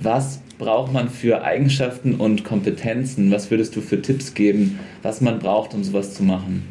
Was 0.00 0.40
braucht 0.58 0.92
man 0.92 1.10
für 1.10 1.44
Eigenschaften 1.44 2.14
und 2.14 2.44
Kompetenzen? 2.44 3.30
Was 3.30 3.50
würdest 3.50 3.76
du 3.76 3.80
für 3.82 4.00
Tipps 4.00 4.34
geben, 4.34 4.78
was 5.02 5.20
man 5.20 5.38
braucht, 5.38 5.74
um 5.74 5.84
sowas 5.84 6.14
zu 6.14 6.22
machen? 6.24 6.64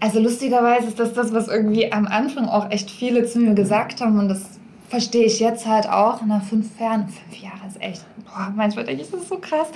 Also 0.00 0.20
lustigerweise 0.20 0.88
ist 0.88 0.98
das 0.98 1.12
das, 1.12 1.32
was 1.32 1.48
irgendwie 1.48 1.92
am 1.92 2.06
Anfang 2.06 2.46
auch 2.46 2.70
echt 2.70 2.90
viele 2.90 3.24
zu 3.26 3.38
mir 3.38 3.54
gesagt 3.54 4.00
haben 4.00 4.18
und 4.18 4.28
das 4.28 4.55
verstehe 4.88 5.24
ich 5.24 5.40
jetzt 5.40 5.66
halt 5.66 5.88
auch 5.88 6.24
nach 6.24 6.42
fünf 6.42 6.78
Jahren. 6.78 7.08
Fünf 7.08 7.42
Jahre 7.42 7.66
ist 7.66 7.80
echt, 7.80 8.04
boah, 8.24 8.52
manchmal 8.54 8.84
denke 8.84 9.02
ich, 9.02 9.10
das 9.10 9.22
ist 9.22 9.28
so 9.28 9.38
krass. 9.38 9.68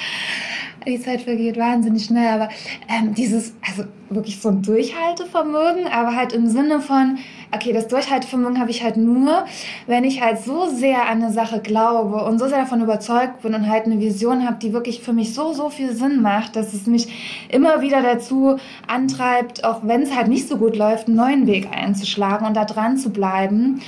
Die 0.87 1.01
Zeit 1.01 1.23
vergeht 1.23 1.59
wahnsinnig 1.59 2.07
schnell, 2.07 2.29
aber 2.29 2.49
ähm, 2.89 3.15
dieses, 3.15 3.55
also 3.67 3.85
wirklich 4.09 4.41
so 4.41 4.49
ein 4.49 4.63
Durchhaltevermögen, 4.63 5.87
aber 5.89 6.17
halt 6.17 6.33
im 6.33 6.47
Sinne 6.47 6.81
von, 6.81 7.19
okay, 7.53 7.73
das 7.73 7.89
Durchhaltevermögen 7.89 8.59
habe 8.59 8.71
ich 8.71 8.83
halt 8.83 8.97
nur, 8.97 9.45
wenn 9.87 10.05
ich 10.05 10.23
halt 10.23 10.43
so 10.43 10.69
sehr 10.69 11.03
an 11.03 11.23
eine 11.23 11.33
Sache 11.33 11.61
glaube 11.61 12.25
und 12.25 12.39
so 12.39 12.49
sehr 12.49 12.61
davon 12.61 12.81
überzeugt 12.81 13.43
bin 13.43 13.55
und 13.55 13.69
halt 13.69 13.85
eine 13.85 14.01
Vision 14.01 14.47
habe, 14.47 14.57
die 14.57 14.73
wirklich 14.73 15.01
für 15.01 15.13
mich 15.13 15.35
so, 15.35 15.53
so 15.53 15.69
viel 15.69 15.95
Sinn 15.95 16.23
macht, 16.23 16.57
dass 16.57 16.73
es 16.73 16.87
mich 16.87 17.47
immer 17.51 17.83
wieder 17.83 18.03
dazu 18.03 18.57
antreibt, 18.87 19.65
auch 19.65 19.81
wenn 19.83 20.03
es 20.03 20.15
halt 20.15 20.29
nicht 20.29 20.49
so 20.49 20.57
gut 20.57 20.77
läuft, 20.77 21.09
einen 21.09 21.17
neuen 21.17 21.47
Weg 21.47 21.69
einzuschlagen 21.71 22.47
und 22.47 22.57
da 22.57 22.65
dran 22.65 22.97
zu 22.97 23.11
bleiben. 23.11 23.81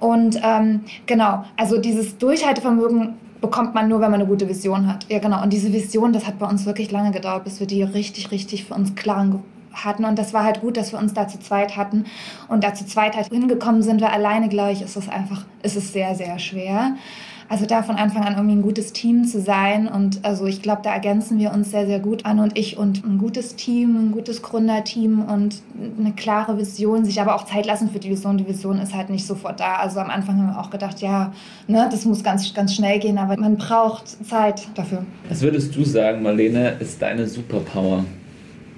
Und 0.00 0.40
ähm, 0.42 0.84
genau, 1.06 1.44
also 1.56 1.78
dieses 1.78 2.18
Durchhaltevermögen 2.18 3.14
bekommt 3.40 3.74
man 3.74 3.88
nur, 3.88 4.00
wenn 4.00 4.10
man 4.10 4.20
eine 4.20 4.28
gute 4.28 4.48
Vision 4.48 4.86
hat. 4.86 5.06
Ja, 5.08 5.18
genau. 5.18 5.42
Und 5.42 5.52
diese 5.52 5.72
Vision, 5.72 6.12
das 6.12 6.26
hat 6.26 6.38
bei 6.38 6.46
uns 6.46 6.66
wirklich 6.66 6.90
lange 6.90 7.10
gedauert, 7.10 7.44
bis 7.44 7.60
wir 7.60 7.66
die 7.66 7.82
richtig, 7.82 8.30
richtig 8.30 8.64
für 8.64 8.74
uns 8.74 8.94
klar 8.94 9.40
hatten. 9.72 10.04
Und 10.04 10.18
das 10.18 10.32
war 10.32 10.44
halt 10.44 10.60
gut, 10.60 10.76
dass 10.76 10.92
wir 10.92 10.98
uns 10.98 11.14
da 11.14 11.28
zu 11.28 11.38
zweit 11.38 11.76
hatten. 11.76 12.06
Und 12.48 12.64
da 12.64 12.74
zu 12.74 12.86
zweit 12.86 13.16
halt 13.16 13.28
hingekommen 13.28 13.82
sind 13.82 14.00
wir 14.00 14.12
alleine, 14.12 14.48
glaube 14.48 14.72
ich, 14.72 14.82
ist 14.82 14.96
es 14.96 15.08
einfach, 15.08 15.44
ist 15.62 15.76
es 15.76 15.92
sehr, 15.92 16.14
sehr 16.14 16.38
schwer. 16.38 16.96
Also 17.50 17.64
da 17.64 17.82
von 17.82 17.96
Anfang 17.96 18.24
an 18.24 18.34
irgendwie 18.34 18.56
ein 18.56 18.62
gutes 18.62 18.92
Team 18.92 19.24
zu 19.24 19.40
sein. 19.40 19.88
Und 19.88 20.24
also 20.24 20.44
ich 20.44 20.60
glaube, 20.60 20.82
da 20.84 20.92
ergänzen 20.92 21.38
wir 21.38 21.52
uns 21.52 21.70
sehr, 21.70 21.86
sehr 21.86 21.98
gut 21.98 22.26
an 22.26 22.40
und 22.40 22.58
ich 22.58 22.76
und 22.76 23.04
ein 23.04 23.16
gutes 23.16 23.56
Team, 23.56 23.96
ein 23.96 24.12
gutes 24.12 24.42
Gründerteam 24.42 25.24
und 25.24 25.62
eine 25.98 26.12
klare 26.12 26.58
Vision, 26.58 27.06
sich 27.06 27.20
aber 27.20 27.34
auch 27.34 27.46
Zeit 27.46 27.64
lassen 27.64 27.88
für 27.88 28.00
die 28.00 28.10
Vision. 28.10 28.36
Die 28.36 28.46
Vision 28.46 28.78
ist 28.78 28.94
halt 28.94 29.08
nicht 29.08 29.26
sofort 29.26 29.60
da. 29.60 29.76
Also 29.76 29.98
am 30.00 30.10
Anfang 30.10 30.36
haben 30.36 30.48
wir 30.48 30.60
auch 30.60 30.70
gedacht, 30.70 31.00
ja, 31.00 31.32
ne, 31.66 31.88
das 31.90 32.04
muss 32.04 32.22
ganz, 32.22 32.52
ganz 32.52 32.74
schnell 32.74 32.98
gehen, 32.98 33.16
aber 33.16 33.38
man 33.38 33.56
braucht 33.56 34.08
Zeit 34.26 34.68
dafür. 34.74 35.06
Was 35.30 35.40
würdest 35.40 35.74
du 35.74 35.84
sagen, 35.84 36.22
Marlene, 36.22 36.76
ist 36.80 37.00
deine 37.00 37.26
Superpower? 37.26 38.04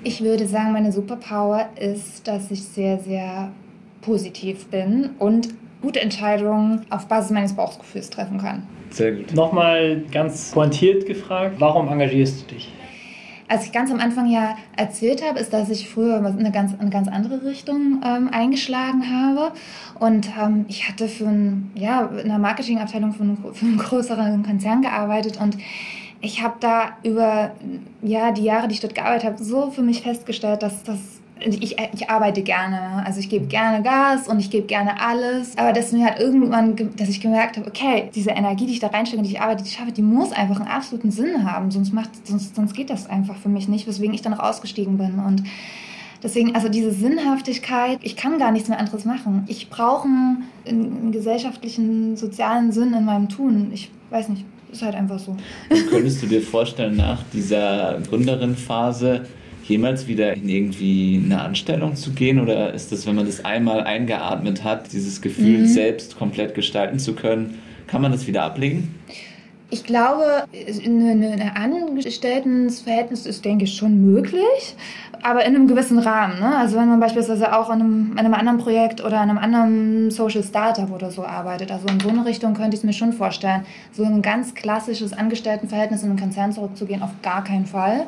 Ich 0.04 0.22
würde 0.22 0.46
sagen, 0.46 0.72
meine 0.72 0.92
Superpower 0.92 1.68
ist, 1.78 2.26
dass 2.26 2.50
ich 2.50 2.62
sehr, 2.62 2.98
sehr 3.00 3.50
positiv 4.00 4.66
bin 4.66 5.10
und 5.18 5.48
gute 5.82 6.00
Entscheidungen 6.00 6.86
auf 6.90 7.06
Basis 7.06 7.30
meines 7.30 7.54
Bauchgefühls 7.54 8.10
treffen 8.10 8.38
kann. 8.38 8.62
Sehr 8.90 9.12
gut. 9.12 9.34
Nochmal 9.34 10.02
ganz 10.12 10.50
pointiert 10.52 11.06
gefragt, 11.06 11.56
warum 11.58 11.88
engagierst 11.88 12.42
du 12.42 12.54
dich? 12.54 12.72
Als 13.48 13.66
ich 13.66 13.72
ganz 13.72 13.90
am 13.90 13.98
Anfang 13.98 14.30
ja 14.30 14.56
erzählt 14.76 15.26
habe, 15.26 15.40
ist, 15.40 15.52
dass 15.52 15.70
ich 15.70 15.88
früher 15.88 16.18
in 16.18 16.26
eine 16.26 16.52
ganz, 16.52 16.72
eine 16.78 16.90
ganz 16.90 17.08
andere 17.08 17.44
Richtung 17.44 18.00
ähm, 18.04 18.28
eingeschlagen 18.30 19.10
habe. 19.10 19.52
Und 19.98 20.28
ähm, 20.40 20.66
ich 20.68 20.88
hatte 20.88 21.08
für 21.08 21.26
ein, 21.26 21.72
ja, 21.74 22.02
in 22.06 22.30
einer 22.30 22.38
Marketingabteilung 22.38 23.12
für 23.12 23.24
einen, 23.24 23.38
für 23.52 23.66
einen 23.66 23.78
größeren 23.78 24.44
Konzern 24.44 24.82
gearbeitet 24.82 25.40
und 25.40 25.56
ich 26.20 26.42
habe 26.42 26.56
da 26.60 26.98
über 27.02 27.52
ja, 28.02 28.30
die 28.30 28.44
Jahre, 28.44 28.68
die 28.68 28.74
ich 28.74 28.80
dort 28.80 28.94
gearbeitet 28.94 29.24
habe, 29.24 29.42
so 29.42 29.70
für 29.70 29.82
mich 29.82 30.02
festgestellt, 30.02 30.62
dass 30.62 30.82
das 30.82 31.19
ich, 31.40 31.76
ich 31.92 32.10
arbeite 32.10 32.42
gerne, 32.42 33.04
also 33.04 33.20
ich 33.20 33.28
gebe 33.28 33.46
gerne 33.46 33.82
Gas 33.82 34.28
und 34.28 34.38
ich 34.38 34.50
gebe 34.50 34.66
gerne 34.66 35.00
alles, 35.00 35.56
aber 35.56 35.72
dass 35.72 35.92
mir 35.92 36.06
halt 36.06 36.20
irgendwann, 36.20 36.76
dass 36.96 37.08
ich 37.08 37.20
gemerkt 37.20 37.56
habe, 37.56 37.68
okay, 37.68 38.10
diese 38.14 38.30
Energie, 38.30 38.66
die 38.66 38.72
ich 38.72 38.80
da 38.80 38.88
reinstecke, 38.88 39.22
die 39.22 39.30
ich 39.30 39.40
arbeite, 39.40 39.62
die 39.62 39.68
ich 39.68 39.76
schaffe, 39.76 39.92
die 39.92 40.02
muss 40.02 40.32
einfach 40.32 40.60
einen 40.60 40.68
absoluten 40.68 41.10
Sinn 41.10 41.50
haben, 41.50 41.70
sonst 41.70 41.92
macht, 41.92 42.26
sonst, 42.26 42.56
sonst 42.56 42.74
geht 42.74 42.90
das 42.90 43.08
einfach 43.08 43.36
für 43.36 43.48
mich 43.48 43.68
nicht, 43.68 43.86
weswegen 43.86 44.14
ich 44.14 44.22
dann 44.22 44.34
auch 44.34 44.40
ausgestiegen 44.50 44.98
bin 44.98 45.18
und 45.18 45.42
Deswegen, 46.22 46.54
also 46.54 46.68
diese 46.68 46.92
Sinnhaftigkeit, 46.92 47.98
ich 48.02 48.14
kann 48.14 48.38
gar 48.38 48.52
nichts 48.52 48.68
mehr 48.68 48.78
anderes 48.78 49.06
machen. 49.06 49.44
Ich 49.46 49.70
brauche 49.70 50.06
einen, 50.06 50.44
einen 50.66 51.12
gesellschaftlichen, 51.12 52.16
sozialen 52.16 52.72
Sinn 52.72 52.92
in 52.92 53.06
meinem 53.06 53.30
Tun. 53.30 53.70
Ich 53.72 53.90
weiß 54.10 54.28
nicht, 54.28 54.44
ist 54.70 54.82
halt 54.82 54.94
einfach 54.94 55.18
so. 55.18 55.36
Könntest 55.88 56.22
du 56.22 56.26
dir 56.26 56.42
vorstellen, 56.42 56.96
nach 56.96 57.22
dieser 57.32 57.98
Gründerin-Phase 58.08 59.26
jemals 59.64 60.06
wieder 60.06 60.34
in 60.34 60.48
irgendwie 60.48 61.20
eine 61.24 61.40
Anstellung 61.42 61.94
zu 61.96 62.10
gehen? 62.12 62.40
Oder 62.40 62.72
ist 62.74 62.92
das, 62.92 63.06
wenn 63.06 63.14
man 63.16 63.26
das 63.26 63.44
einmal 63.44 63.82
eingeatmet 63.82 64.64
hat, 64.64 64.92
dieses 64.92 65.20
Gefühl, 65.20 65.60
Mhm. 65.60 65.66
selbst 65.66 66.18
komplett 66.18 66.54
gestalten 66.54 66.98
zu 66.98 67.14
können, 67.14 67.58
kann 67.86 68.02
man 68.02 68.12
das 68.12 68.26
wieder 68.26 68.42
ablegen? 68.42 68.94
Ich 69.72 69.84
glaube, 69.84 70.44
eine 70.84 71.54
Angestelltenverhältnis 71.54 73.24
ist, 73.26 73.44
denke 73.44 73.64
ich, 73.64 73.76
schon 73.76 74.04
möglich, 74.12 74.74
aber 75.22 75.44
in 75.44 75.54
einem 75.54 75.68
gewissen 75.68 75.98
Rahmen. 76.00 76.40
Ne? 76.40 76.56
Also 76.56 76.76
wenn 76.76 76.88
man 76.88 76.98
beispielsweise 76.98 77.56
auch 77.56 77.68
an 77.70 77.80
einem, 77.80 78.12
an 78.12 78.18
einem 78.18 78.34
anderen 78.34 78.58
Projekt 78.58 79.00
oder 79.04 79.20
an 79.20 79.30
einem 79.30 79.38
anderen 79.38 80.10
Social 80.10 80.42
Startup 80.42 80.90
oder 80.90 81.10
so 81.12 81.24
arbeitet, 81.24 81.70
also 81.70 81.86
in 81.88 82.00
so 82.00 82.08
eine 82.08 82.24
Richtung 82.24 82.54
könnte 82.54 82.70
ich 82.74 82.80
es 82.80 82.84
mir 82.84 82.92
schon 82.92 83.12
vorstellen. 83.12 83.62
So 83.92 84.02
ein 84.02 84.22
ganz 84.22 84.54
klassisches 84.54 85.12
Angestelltenverhältnis 85.12 86.02
in 86.02 86.10
einen 86.10 86.18
Konzern 86.18 86.52
zurückzugehen, 86.52 87.02
auf 87.02 87.10
gar 87.22 87.44
keinen 87.44 87.66
Fall. 87.66 88.06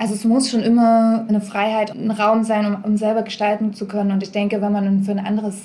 Also 0.00 0.14
es 0.14 0.24
muss 0.24 0.50
schon 0.50 0.62
immer 0.62 1.26
eine 1.28 1.42
Freiheit, 1.42 1.90
ein 1.94 2.10
Raum 2.10 2.42
sein, 2.42 2.64
um, 2.64 2.84
um 2.84 2.96
selber 2.96 3.20
gestalten 3.22 3.74
zu 3.74 3.84
können. 3.84 4.12
Und 4.12 4.22
ich 4.22 4.32
denke, 4.32 4.62
wenn 4.62 4.72
man 4.72 5.02
für 5.02 5.10
ein 5.10 5.18
anderes 5.18 5.60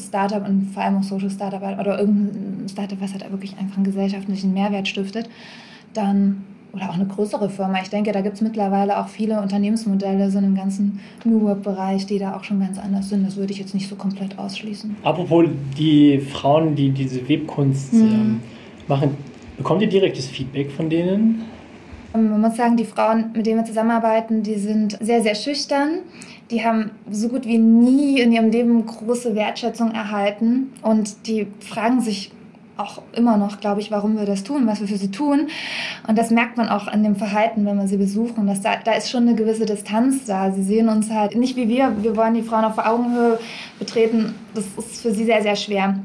Startup 0.00 0.44
und 0.46 0.72
vor 0.74 0.82
allem 0.82 0.96
auch 0.96 1.04
Social 1.04 1.30
Startup 1.30 1.62
oder 1.62 1.96
irgendein 1.96 2.68
Startup, 2.68 3.00
was 3.00 3.12
halt 3.12 3.30
wirklich 3.30 3.56
einfach 3.56 3.76
einen 3.76 3.84
gesellschaftlichen 3.84 4.52
Mehrwert 4.52 4.88
stiftet, 4.88 5.30
dann 5.94 6.42
oder 6.72 6.90
auch 6.90 6.94
eine 6.94 7.06
größere 7.06 7.48
Firma. 7.50 7.80
Ich 7.80 7.88
denke, 7.88 8.10
da 8.10 8.20
gibt 8.20 8.34
es 8.34 8.40
mittlerweile 8.40 8.98
auch 8.98 9.06
viele 9.06 9.40
Unternehmensmodelle, 9.40 10.28
so 10.32 10.38
im 10.40 10.56
ganzen 10.56 10.98
New 11.24 11.42
Work-Bereich, 11.42 12.04
die 12.06 12.18
da 12.18 12.34
auch 12.34 12.42
schon 12.42 12.58
ganz 12.58 12.78
anders 12.80 13.08
sind. 13.08 13.24
Das 13.24 13.36
würde 13.36 13.52
ich 13.52 13.60
jetzt 13.60 13.74
nicht 13.74 13.88
so 13.88 13.94
komplett 13.94 14.36
ausschließen. 14.40 14.96
Apropos 15.04 15.46
die 15.78 16.18
Frauen, 16.18 16.74
die 16.74 16.90
diese 16.90 17.26
Webkunst 17.28 17.92
Mhm. 17.92 18.00
ähm, 18.02 18.40
machen, 18.88 19.16
bekommt 19.56 19.82
ihr 19.82 19.88
direktes 19.88 20.26
Feedback 20.26 20.72
von 20.72 20.90
denen? 20.90 21.42
Man 22.12 22.40
muss 22.40 22.56
sagen, 22.56 22.76
die 22.76 22.84
Frauen, 22.84 23.32
mit 23.34 23.46
denen 23.46 23.60
wir 23.60 23.64
zusammenarbeiten, 23.64 24.42
die 24.42 24.56
sind 24.56 24.98
sehr, 25.00 25.22
sehr 25.22 25.34
schüchtern. 25.34 26.00
Die 26.50 26.64
haben 26.64 26.90
so 27.10 27.28
gut 27.28 27.46
wie 27.46 27.58
nie 27.58 28.20
in 28.20 28.32
ihrem 28.32 28.50
Leben 28.50 28.84
große 28.86 29.34
Wertschätzung 29.34 29.92
erhalten 29.92 30.72
und 30.82 31.26
die 31.26 31.46
fragen 31.60 32.00
sich 32.00 32.32
auch 32.78 33.02
immer 33.12 33.36
noch, 33.36 33.60
glaube 33.60 33.80
ich, 33.80 33.90
warum 33.90 34.16
wir 34.16 34.24
das 34.24 34.44
tun, 34.44 34.66
was 34.66 34.80
wir 34.80 34.86
für 34.86 34.96
sie 34.96 35.10
tun. 35.10 35.48
Und 36.06 36.16
das 36.16 36.30
merkt 36.30 36.56
man 36.56 36.68
auch 36.68 36.86
an 36.86 37.02
dem 37.02 37.16
Verhalten, 37.16 37.66
wenn 37.66 37.76
wir 37.76 37.88
sie 37.88 37.96
besuchen. 37.96 38.46
Dass 38.46 38.60
da, 38.60 38.76
da 38.82 38.92
ist 38.92 39.10
schon 39.10 39.22
eine 39.22 39.34
gewisse 39.34 39.66
Distanz 39.66 40.24
da. 40.26 40.52
Sie 40.52 40.62
sehen 40.62 40.88
uns 40.88 41.10
halt 41.10 41.36
nicht 41.36 41.56
wie 41.56 41.68
wir. 41.68 41.92
Wir 42.00 42.16
wollen 42.16 42.34
die 42.34 42.42
Frauen 42.42 42.64
auf 42.64 42.78
Augenhöhe 42.78 43.40
betreten. 43.80 44.34
Das 44.54 44.64
ist 44.76 45.02
für 45.02 45.10
sie 45.10 45.24
sehr, 45.24 45.42
sehr 45.42 45.56
schwer. 45.56 45.98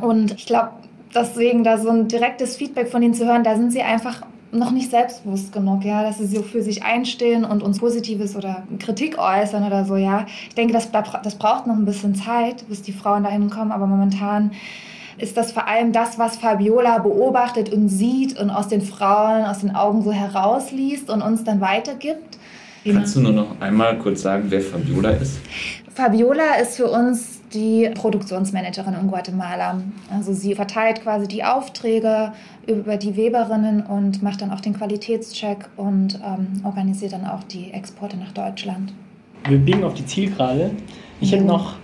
Und 0.00 0.32
ich 0.32 0.46
glaube, 0.46 0.70
deswegen 1.14 1.64
da 1.64 1.78
so 1.78 1.90
ein 1.90 2.06
direktes 2.06 2.56
Feedback 2.56 2.88
von 2.88 3.02
ihnen 3.02 3.14
zu 3.14 3.26
hören, 3.26 3.42
da 3.42 3.56
sind 3.56 3.72
sie 3.72 3.82
einfach 3.82 4.22
noch 4.54 4.70
nicht 4.70 4.90
selbstbewusst 4.90 5.52
genug, 5.52 5.84
ja, 5.84 6.02
dass 6.02 6.18
sie 6.18 6.26
so 6.26 6.42
für 6.42 6.62
sich 6.62 6.82
einstehen 6.82 7.44
und 7.44 7.62
uns 7.62 7.78
Positives 7.78 8.36
oder 8.36 8.62
Kritik 8.78 9.18
äußern 9.18 9.64
oder 9.64 9.84
so, 9.84 9.96
ja. 9.96 10.26
Ich 10.48 10.54
denke, 10.54 10.72
das, 10.72 10.90
das 10.90 11.34
braucht 11.34 11.66
noch 11.66 11.76
ein 11.76 11.84
bisschen 11.84 12.14
Zeit, 12.14 12.66
bis 12.68 12.82
die 12.82 12.92
Frauen 12.92 13.24
dahin 13.24 13.50
kommen, 13.50 13.72
aber 13.72 13.86
momentan 13.86 14.52
ist 15.18 15.36
das 15.36 15.52
vor 15.52 15.68
allem 15.68 15.92
das, 15.92 16.18
was 16.18 16.36
Fabiola 16.36 16.98
beobachtet 16.98 17.72
und 17.72 17.88
sieht 17.88 18.38
und 18.38 18.50
aus 18.50 18.68
den 18.68 18.82
Frauen, 18.82 19.44
aus 19.44 19.60
den 19.60 19.74
Augen 19.74 20.02
so 20.02 20.12
herausliest 20.12 21.10
und 21.10 21.22
uns 21.22 21.44
dann 21.44 21.60
weitergibt. 21.60 22.38
Kannst 22.84 23.16
du 23.16 23.20
nur 23.20 23.32
noch 23.32 23.60
einmal 23.60 23.98
kurz 23.98 24.22
sagen, 24.22 24.44
wer 24.48 24.60
Fabiola 24.60 25.10
ist? 25.10 25.38
Fabiola 25.94 26.56
ist 26.60 26.76
für 26.76 26.90
uns 26.90 27.33
die 27.54 27.90
Produktionsmanagerin 27.94 28.94
in 29.00 29.08
Guatemala. 29.08 29.80
Also 30.10 30.32
sie 30.32 30.54
verteilt 30.54 31.02
quasi 31.02 31.28
die 31.28 31.44
Aufträge 31.44 32.32
über 32.66 32.96
die 32.96 33.16
Weberinnen 33.16 33.82
und 33.86 34.22
macht 34.22 34.42
dann 34.42 34.50
auch 34.50 34.60
den 34.60 34.74
Qualitätscheck 34.74 35.68
und 35.76 36.18
ähm, 36.24 36.62
organisiert 36.64 37.12
dann 37.12 37.26
auch 37.26 37.44
die 37.44 37.70
Exporte 37.72 38.16
nach 38.16 38.32
Deutschland. 38.32 38.92
Wir 39.48 39.58
biegen 39.58 39.84
auf 39.84 39.94
die 39.94 40.06
Zielgerade. 40.06 40.70
Ich 41.20 41.32
hätte 41.32 41.44
noch 41.44 41.76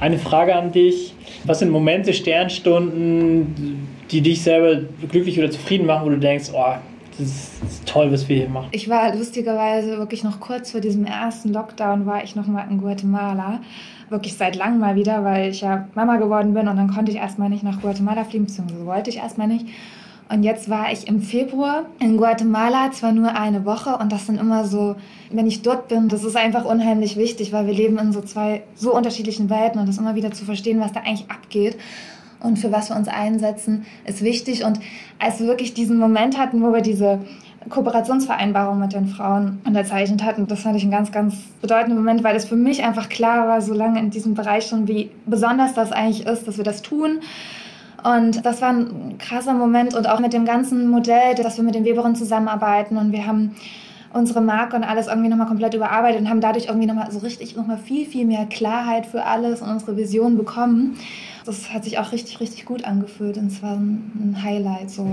eine 0.00 0.18
Frage 0.18 0.54
an 0.54 0.72
dich. 0.72 1.14
Was 1.44 1.58
sind 1.58 1.70
Momente, 1.70 2.12
Sternstunden, 2.14 3.86
die 4.10 4.20
dich 4.20 4.42
selber 4.42 4.82
glücklich 5.08 5.38
oder 5.38 5.50
zufrieden 5.50 5.86
machen, 5.86 6.06
wo 6.06 6.10
du 6.10 6.18
denkst, 6.18 6.50
oh, 6.52 6.74
das 7.20 7.70
ist 7.70 7.86
toll, 7.86 8.10
was 8.12 8.28
wir 8.28 8.36
hier 8.36 8.48
machen? 8.48 8.68
Ich 8.72 8.88
war 8.88 9.14
lustigerweise 9.14 9.98
wirklich 9.98 10.24
noch 10.24 10.40
kurz 10.40 10.70
vor 10.70 10.80
diesem 10.80 11.04
ersten 11.04 11.52
Lockdown, 11.52 12.06
war 12.06 12.24
ich 12.24 12.36
noch 12.36 12.46
mal 12.46 12.66
in 12.70 12.80
Guatemala. 12.80 13.60
Wirklich 14.08 14.34
seit 14.34 14.56
langem 14.56 14.80
mal 14.80 14.96
wieder, 14.96 15.22
weil 15.24 15.50
ich 15.50 15.60
ja 15.60 15.88
Mama 15.94 16.16
geworden 16.16 16.54
bin 16.54 16.66
und 16.66 16.76
dann 16.76 16.92
konnte 16.92 17.12
ich 17.12 17.18
erstmal 17.18 17.48
nicht 17.48 17.62
nach 17.62 17.80
Guatemala 17.80 18.24
fliegen, 18.24 18.46
beziehungsweise 18.46 18.86
wollte 18.86 19.10
ich 19.10 19.18
erstmal 19.18 19.46
nicht. 19.46 19.66
Und 20.28 20.44
jetzt 20.44 20.70
war 20.70 20.92
ich 20.92 21.08
im 21.08 21.20
Februar 21.20 21.86
in 21.98 22.16
Guatemala, 22.16 22.92
zwar 22.92 23.12
nur 23.12 23.34
eine 23.34 23.64
Woche 23.64 23.96
und 23.96 24.12
das 24.12 24.26
sind 24.26 24.38
immer 24.38 24.64
so, 24.64 24.94
wenn 25.30 25.46
ich 25.46 25.62
dort 25.62 25.88
bin, 25.88 26.08
das 26.08 26.22
ist 26.22 26.36
einfach 26.36 26.64
unheimlich 26.64 27.16
wichtig, 27.16 27.52
weil 27.52 27.66
wir 27.66 27.74
leben 27.74 27.98
in 27.98 28.12
so 28.12 28.20
zwei 28.20 28.62
so 28.76 28.94
unterschiedlichen 28.94 29.50
Welten 29.50 29.80
und 29.80 29.88
das 29.88 29.98
immer 29.98 30.14
wieder 30.14 30.30
zu 30.30 30.44
verstehen, 30.44 30.80
was 30.80 30.92
da 30.92 31.00
eigentlich 31.00 31.30
abgeht 31.30 31.76
und 32.42 32.58
für 32.58 32.72
was 32.72 32.90
wir 32.90 32.96
uns 32.96 33.08
einsetzen, 33.08 33.86
ist 34.04 34.22
wichtig. 34.22 34.64
Und 34.64 34.80
als 35.18 35.40
wir 35.40 35.46
wirklich 35.46 35.74
diesen 35.74 35.98
Moment 35.98 36.38
hatten, 36.38 36.62
wo 36.62 36.72
wir 36.72 36.80
diese 36.80 37.20
Kooperationsvereinbarung 37.68 38.78
mit 38.78 38.94
den 38.94 39.06
Frauen 39.06 39.60
unterzeichnet 39.66 40.24
hatten. 40.24 40.46
Das 40.46 40.60
fand 40.60 40.76
ich 40.76 40.84
ein 40.84 40.90
ganz, 40.90 41.12
ganz 41.12 41.34
bedeutender 41.60 41.96
Moment, 41.96 42.24
weil 42.24 42.34
es 42.34 42.46
für 42.46 42.56
mich 42.56 42.82
einfach 42.82 43.10
klar 43.10 43.46
war, 43.46 43.60
so 43.60 43.74
lange 43.74 44.00
in 44.00 44.10
diesem 44.10 44.34
Bereich 44.34 44.66
schon, 44.66 44.88
wie 44.88 45.10
besonders 45.26 45.74
das 45.74 45.92
eigentlich 45.92 46.26
ist, 46.26 46.48
dass 46.48 46.56
wir 46.56 46.64
das 46.64 46.80
tun 46.80 47.20
und 48.02 48.44
das 48.44 48.62
war 48.62 48.70
ein 48.70 49.18
krasser 49.18 49.54
Moment 49.54 49.94
und 49.94 50.08
auch 50.08 50.20
mit 50.20 50.32
dem 50.32 50.44
ganzen 50.44 50.88
Modell, 50.88 51.34
dass 51.34 51.56
wir 51.56 51.64
mit 51.64 51.74
den 51.74 51.84
Weberinnen 51.84 52.16
zusammenarbeiten 52.16 52.96
und 52.96 53.12
wir 53.12 53.26
haben 53.26 53.54
unsere 54.12 54.40
Marke 54.40 54.76
und 54.76 54.84
alles 54.84 55.06
irgendwie 55.06 55.28
nochmal 55.28 55.46
komplett 55.46 55.74
überarbeitet 55.74 56.20
und 56.20 56.28
haben 56.28 56.40
dadurch 56.40 56.66
irgendwie 56.66 56.86
nochmal 56.86 57.10
so 57.10 57.20
richtig 57.20 57.56
nochmal 57.56 57.78
viel, 57.78 58.06
viel 58.06 58.26
mehr 58.26 58.46
Klarheit 58.46 59.06
für 59.06 59.24
alles 59.24 59.62
und 59.62 59.70
unsere 59.70 59.96
Vision 59.96 60.36
bekommen 60.36 60.96
das 61.50 61.72
hat 61.72 61.84
sich 61.84 61.98
auch 61.98 62.12
richtig, 62.12 62.40
richtig 62.40 62.64
gut 62.64 62.84
angefühlt 62.84 63.36
und 63.36 63.46
es 63.46 63.62
war 63.62 63.76
ein 63.76 64.36
Highlight. 64.42 64.90
So. 64.90 65.06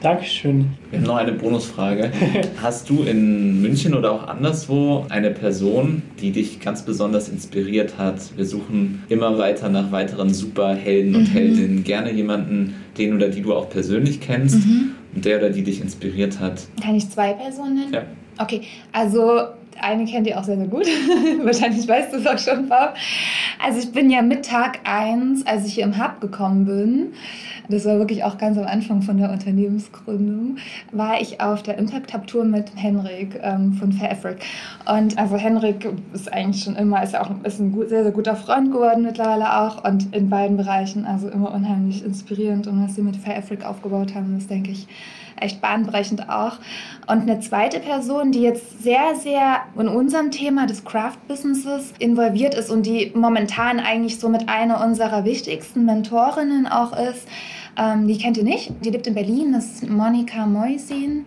Dankeschön. 0.00 0.70
Wir 0.90 0.98
haben 0.98 1.06
noch 1.06 1.16
eine 1.16 1.32
Bonusfrage. 1.32 2.10
Hast 2.62 2.88
du 2.88 3.02
in 3.02 3.60
München 3.60 3.94
oder 3.94 4.12
auch 4.12 4.26
anderswo 4.26 5.06
eine 5.08 5.30
Person, 5.30 6.02
die 6.20 6.32
dich 6.32 6.60
ganz 6.60 6.82
besonders 6.82 7.28
inspiriert 7.28 7.98
hat? 7.98 8.36
Wir 8.36 8.46
suchen 8.46 9.04
immer 9.08 9.38
weiter 9.38 9.68
nach 9.68 9.92
weiteren 9.92 10.32
Superhelden 10.32 11.14
und 11.14 11.28
mhm. 11.28 11.32
Heldinnen. 11.32 11.84
Gerne 11.84 12.12
jemanden, 12.12 12.74
den 12.96 13.14
oder 13.14 13.28
die 13.28 13.42
du 13.42 13.54
auch 13.54 13.68
persönlich 13.68 14.20
kennst 14.20 14.66
mhm. 14.66 14.92
und 15.14 15.24
der 15.24 15.38
oder 15.38 15.50
die 15.50 15.62
dich 15.62 15.80
inspiriert 15.80 16.40
hat. 16.40 16.62
Kann 16.82 16.94
ich 16.94 17.08
zwei 17.10 17.32
Personen 17.34 17.74
nennen? 17.74 17.92
Ja. 17.92 18.02
Okay, 18.40 18.66
also 18.94 19.59
eine 19.82 20.04
kennt 20.04 20.26
ihr 20.26 20.38
auch 20.38 20.44
sehr, 20.44 20.56
sehr 20.56 20.66
gut. 20.66 20.86
Wahrscheinlich 21.42 21.86
weißt 21.86 22.12
du 22.12 22.18
es 22.18 22.26
auch 22.26 22.38
schon, 22.38 22.68
Bob. 22.68 22.94
Also 23.64 23.78
ich 23.78 23.92
bin 23.92 24.10
ja 24.10 24.22
mit 24.22 24.46
Tag 24.46 24.80
1, 24.84 25.46
als 25.46 25.66
ich 25.66 25.74
hier 25.74 25.84
im 25.84 26.02
Hub 26.02 26.20
gekommen 26.20 26.64
bin, 26.64 27.12
das 27.68 27.84
war 27.84 27.98
wirklich 27.98 28.24
auch 28.24 28.36
ganz 28.36 28.58
am 28.58 28.66
Anfang 28.66 29.02
von 29.02 29.16
der 29.16 29.30
Unternehmensgründung, 29.30 30.56
war 30.90 31.20
ich 31.20 31.40
auf 31.40 31.62
der 31.62 31.78
Impact 31.78 32.12
Hub 32.12 32.26
Tour 32.26 32.44
mit 32.44 32.72
Henrik 32.74 33.38
ähm, 33.42 33.74
von 33.74 33.92
Fairafric. 33.92 34.38
Und 34.92 35.16
also 35.18 35.36
Henrik 35.36 35.88
ist 36.12 36.32
eigentlich 36.32 36.64
schon 36.64 36.74
immer, 36.76 37.02
ist 37.02 37.12
ja 37.12 37.22
auch 37.22 37.30
ist 37.44 37.60
ein 37.60 37.72
gut, 37.72 37.88
sehr, 37.88 38.02
sehr 38.02 38.12
guter 38.12 38.34
Freund 38.34 38.72
geworden 38.72 39.02
mittlerweile 39.02 39.60
auch 39.60 39.84
und 39.84 40.14
in 40.14 40.28
beiden 40.28 40.56
Bereichen, 40.56 41.06
also 41.06 41.28
immer 41.28 41.52
unheimlich 41.52 42.04
inspirierend 42.04 42.66
und 42.66 42.82
was 42.82 42.96
sie 42.96 43.02
mit 43.02 43.16
Fairafric 43.16 43.64
aufgebaut 43.64 44.14
haben, 44.14 44.34
das 44.34 44.48
denke 44.48 44.72
ich, 44.72 44.88
echt 45.40 45.60
bahnbrechend 45.60 46.28
auch. 46.28 46.58
Und 47.06 47.22
eine 47.22 47.40
zweite 47.40 47.80
Person, 47.80 48.32
die 48.32 48.42
jetzt 48.42 48.82
sehr, 48.82 49.14
sehr 49.16 49.60
in 49.78 49.88
unserem 49.88 50.30
Thema 50.30 50.66
des 50.66 50.84
Craft-Businesses 50.84 51.92
involviert 51.98 52.54
ist 52.54 52.70
und 52.70 52.84
die 52.84 53.12
momentan 53.14 53.80
eigentlich 53.80 54.18
somit 54.18 54.48
eine 54.48 54.78
unserer 54.84 55.24
wichtigsten 55.24 55.84
Mentorinnen 55.84 56.66
auch 56.66 56.92
ist, 56.92 57.28
ähm, 57.78 58.06
die 58.06 58.18
kennt 58.18 58.36
ihr 58.36 58.44
nicht. 58.44 58.72
Die 58.84 58.90
lebt 58.90 59.06
in 59.06 59.14
Berlin, 59.14 59.52
das 59.52 59.66
ist 59.66 59.88
Monika 59.88 60.46
Moisin 60.46 61.24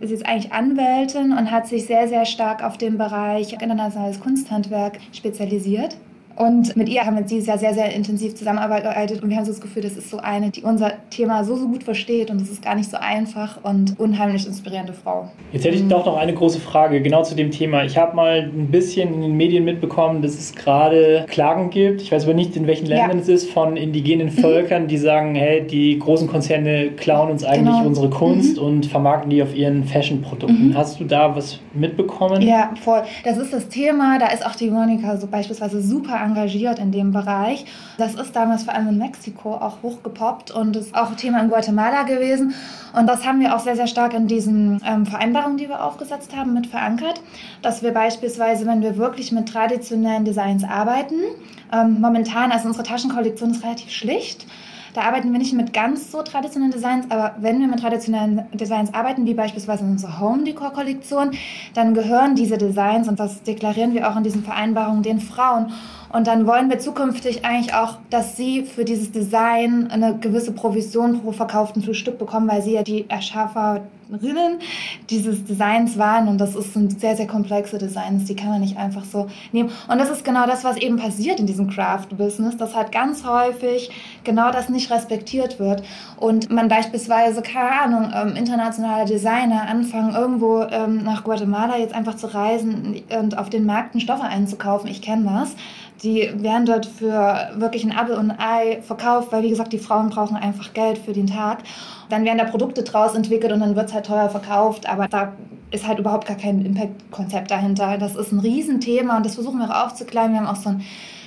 ist 0.00 0.10
jetzt 0.10 0.26
eigentlich 0.26 0.52
Anwältin 0.52 1.32
und 1.32 1.50
hat 1.50 1.66
sich 1.66 1.86
sehr, 1.86 2.08
sehr 2.08 2.24
stark 2.24 2.64
auf 2.64 2.78
den 2.78 2.96
Bereich 2.96 3.52
internationales 3.52 4.18
Kunsthandwerk 4.18 4.98
spezialisiert. 5.12 5.96
Und 6.36 6.76
mit 6.76 6.88
ihr 6.88 7.04
haben 7.04 7.16
wir 7.16 7.22
dieses 7.22 7.46
Jahr 7.46 7.58
sehr, 7.58 7.74
sehr 7.74 7.94
intensiv 7.94 8.34
zusammengearbeitet 8.34 9.22
und 9.22 9.30
wir 9.30 9.36
haben 9.36 9.44
so 9.44 9.52
das 9.52 9.60
Gefühl, 9.60 9.82
das 9.82 9.96
ist 9.96 10.10
so 10.10 10.18
eine, 10.18 10.50
die 10.50 10.62
unser 10.62 10.92
Thema 11.10 11.44
so, 11.44 11.56
so 11.56 11.68
gut 11.68 11.82
versteht 11.82 12.30
und 12.30 12.40
es 12.40 12.50
ist 12.50 12.62
gar 12.62 12.74
nicht 12.74 12.90
so 12.90 12.96
einfach 12.96 13.58
und 13.62 13.98
unheimlich 13.98 14.46
inspirierende 14.46 14.92
Frau. 14.92 15.30
Jetzt 15.52 15.64
hätte 15.64 15.76
ich 15.76 15.86
doch 15.88 16.06
noch 16.06 16.16
eine 16.16 16.32
große 16.32 16.60
Frage, 16.60 17.02
genau 17.02 17.22
zu 17.22 17.34
dem 17.34 17.50
Thema. 17.50 17.84
Ich 17.84 17.98
habe 17.98 18.16
mal 18.16 18.50
ein 18.54 18.68
bisschen 18.70 19.12
in 19.12 19.20
den 19.22 19.36
Medien 19.36 19.64
mitbekommen, 19.64 20.22
dass 20.22 20.34
es 20.34 20.54
gerade 20.54 21.26
Klagen 21.28 21.70
gibt, 21.70 22.02
ich 22.02 22.12
weiß 22.12 22.24
aber 22.24 22.34
nicht, 22.34 22.56
in 22.56 22.66
welchen 22.66 22.86
Ländern 22.86 23.18
ja. 23.18 23.22
es 23.22 23.28
ist, 23.28 23.50
von 23.50 23.76
indigenen 23.76 24.28
mhm. 24.28 24.40
Völkern, 24.40 24.86
die 24.86 24.98
sagen, 24.98 25.34
hey, 25.34 25.66
die 25.66 25.98
großen 25.98 26.28
Konzerne 26.28 26.90
klauen 26.92 27.30
uns 27.30 27.44
eigentlich 27.44 27.76
genau. 27.76 27.86
unsere 27.86 28.10
Kunst 28.10 28.56
mhm. 28.56 28.62
und 28.62 28.86
vermarkten 28.86 29.30
die 29.30 29.42
auf 29.42 29.54
ihren 29.54 29.84
Fashion-Produkten. 29.84 30.68
Mhm. 30.68 30.76
Hast 30.76 31.00
du 31.00 31.04
da 31.04 31.34
was 31.34 31.60
mitbekommen? 31.74 32.42
Ja, 32.42 32.70
voll. 32.82 33.02
Das 33.24 33.36
ist 33.36 33.52
das 33.52 33.68
Thema, 33.68 34.18
da 34.18 34.28
ist 34.28 34.44
auch 34.44 34.54
die 34.54 34.70
Monika 34.70 35.16
so 35.16 35.26
beispielsweise 35.26 35.80
super 35.82 36.19
engagiert 36.20 36.78
in 36.78 36.92
dem 36.92 37.12
Bereich. 37.12 37.64
Das 37.98 38.14
ist 38.14 38.34
damals 38.34 38.64
vor 38.64 38.74
allem 38.74 38.88
in 38.88 38.98
Mexiko 38.98 39.54
auch 39.54 39.82
hochgepoppt 39.82 40.50
und 40.50 40.76
ist 40.76 40.94
auch 40.94 41.14
Thema 41.14 41.40
in 41.40 41.48
Guatemala 41.48 42.02
gewesen. 42.04 42.54
Und 42.96 43.06
das 43.06 43.26
haben 43.26 43.40
wir 43.40 43.54
auch 43.54 43.60
sehr, 43.60 43.76
sehr 43.76 43.86
stark 43.86 44.14
in 44.14 44.26
diesen 44.26 44.80
ähm, 44.86 45.06
Vereinbarungen, 45.06 45.58
die 45.58 45.68
wir 45.68 45.84
aufgesetzt 45.84 46.36
haben, 46.36 46.54
mit 46.54 46.66
verankert, 46.66 47.20
dass 47.62 47.82
wir 47.82 47.92
beispielsweise, 47.92 48.66
wenn 48.66 48.82
wir 48.82 48.96
wirklich 48.96 49.32
mit 49.32 49.48
traditionellen 49.48 50.24
Designs 50.24 50.64
arbeiten, 50.64 51.16
ähm, 51.72 52.00
momentan, 52.00 52.52
also 52.52 52.66
unsere 52.66 52.84
Taschenkollektion 52.84 53.50
ist 53.50 53.64
relativ 53.64 53.90
schlicht, 53.90 54.46
da 54.94 55.02
arbeiten 55.02 55.30
wir 55.30 55.38
nicht 55.38 55.52
mit 55.52 55.72
ganz 55.72 56.10
so 56.10 56.22
traditionellen 56.22 56.72
Designs, 56.72 57.06
aber 57.10 57.36
wenn 57.38 57.60
wir 57.60 57.68
mit 57.68 57.80
traditionellen 57.80 58.42
Designs 58.52 58.92
arbeiten, 58.92 59.24
wie 59.24 59.34
beispielsweise 59.34 59.84
unsere 59.84 60.18
Home 60.18 60.42
Decor 60.44 60.72
Kollektion, 60.72 61.30
dann 61.74 61.94
gehören 61.94 62.34
diese 62.34 62.58
Designs 62.58 63.08
und 63.08 63.20
das 63.20 63.42
deklarieren 63.42 63.94
wir 63.94 64.10
auch 64.10 64.16
in 64.16 64.24
diesen 64.24 64.42
Vereinbarungen 64.42 65.02
den 65.02 65.20
Frauen. 65.20 65.72
Und 66.12 66.26
dann 66.26 66.46
wollen 66.46 66.68
wir 66.70 66.78
zukünftig 66.78 67.44
eigentlich 67.44 67.72
auch, 67.74 67.98
dass 68.10 68.36
sie 68.36 68.64
für 68.64 68.84
dieses 68.84 69.12
Design 69.12 69.88
eine 69.90 70.16
gewisse 70.18 70.52
Provision 70.52 71.20
pro 71.22 71.32
verkauften 71.32 71.82
Stück 71.94 72.18
bekommen, 72.18 72.48
weil 72.48 72.62
sie 72.62 72.72
ja 72.72 72.82
die 72.82 73.08
Erschaferinnen 73.08 74.58
dieses 75.08 75.44
Designs 75.44 75.98
waren. 75.98 76.26
Und 76.26 76.38
das 76.38 76.54
sind 76.54 77.00
sehr, 77.00 77.16
sehr 77.16 77.28
komplexe 77.28 77.78
Designs, 77.78 78.24
die 78.24 78.34
kann 78.34 78.48
man 78.48 78.60
nicht 78.60 78.76
einfach 78.76 79.04
so 79.04 79.28
nehmen. 79.52 79.70
Und 79.86 79.98
das 79.98 80.10
ist 80.10 80.24
genau 80.24 80.46
das, 80.46 80.64
was 80.64 80.78
eben 80.78 80.96
passiert 80.96 81.38
in 81.38 81.46
diesem 81.46 81.70
Craft-Business, 81.70 82.56
dass 82.56 82.74
halt 82.74 82.90
ganz 82.90 83.24
häufig 83.24 83.90
genau 84.24 84.50
das 84.50 84.68
nicht 84.68 84.90
respektiert 84.90 85.60
wird. 85.60 85.84
Und 86.16 86.50
man 86.50 86.66
beispielsweise, 86.66 87.40
keine 87.40 87.82
Ahnung, 87.82 88.12
ähm, 88.12 88.36
internationale 88.36 89.04
Designer 89.04 89.68
anfangen, 89.68 90.16
irgendwo 90.16 90.62
ähm, 90.62 91.04
nach 91.04 91.22
Guatemala 91.22 91.78
jetzt 91.78 91.94
einfach 91.94 92.16
zu 92.16 92.26
reisen 92.26 93.00
und 93.16 93.38
auf 93.38 93.48
den 93.48 93.64
Märkten 93.64 94.00
Stoffe 94.00 94.24
einzukaufen. 94.24 94.90
Ich 94.90 95.02
kenne 95.02 95.24
das 95.24 95.54
die 96.02 96.30
werden 96.42 96.66
dort 96.66 96.86
für 96.86 97.50
wirklich 97.56 97.84
ein 97.84 97.92
Apfel 97.92 98.16
und 98.16 98.30
ein 98.30 98.38
Ei 98.38 98.82
verkauft, 98.82 99.32
weil 99.32 99.42
wie 99.42 99.50
gesagt, 99.50 99.72
die 99.72 99.78
Frauen 99.78 100.08
brauchen 100.08 100.36
einfach 100.36 100.72
Geld 100.72 100.98
für 100.98 101.12
den 101.12 101.26
Tag. 101.26 101.58
Dann 102.08 102.24
werden 102.24 102.38
da 102.38 102.44
Produkte 102.44 102.82
draus 102.82 103.14
entwickelt 103.14 103.52
und 103.52 103.60
dann 103.60 103.76
wird 103.76 103.88
es 103.88 103.94
halt 103.94 104.06
teuer 104.06 104.30
verkauft, 104.30 104.88
aber 104.88 105.08
da 105.08 105.32
ist 105.70 105.86
halt 105.86 105.98
überhaupt 105.98 106.26
gar 106.26 106.36
kein 106.36 106.64
Impact-Konzept 106.64 107.50
dahinter. 107.50 107.98
Das 107.98 108.16
ist 108.16 108.32
ein 108.32 108.40
Riesenthema 108.40 109.16
und 109.16 109.26
das 109.26 109.34
versuchen 109.34 109.58
wir 109.58 109.70
auch 109.70 109.86
aufzuklären. 109.86 110.32
Wir 110.32 110.40
haben 110.40 110.46
auch 110.46 110.56
so 110.56 110.70
ein 110.70 110.82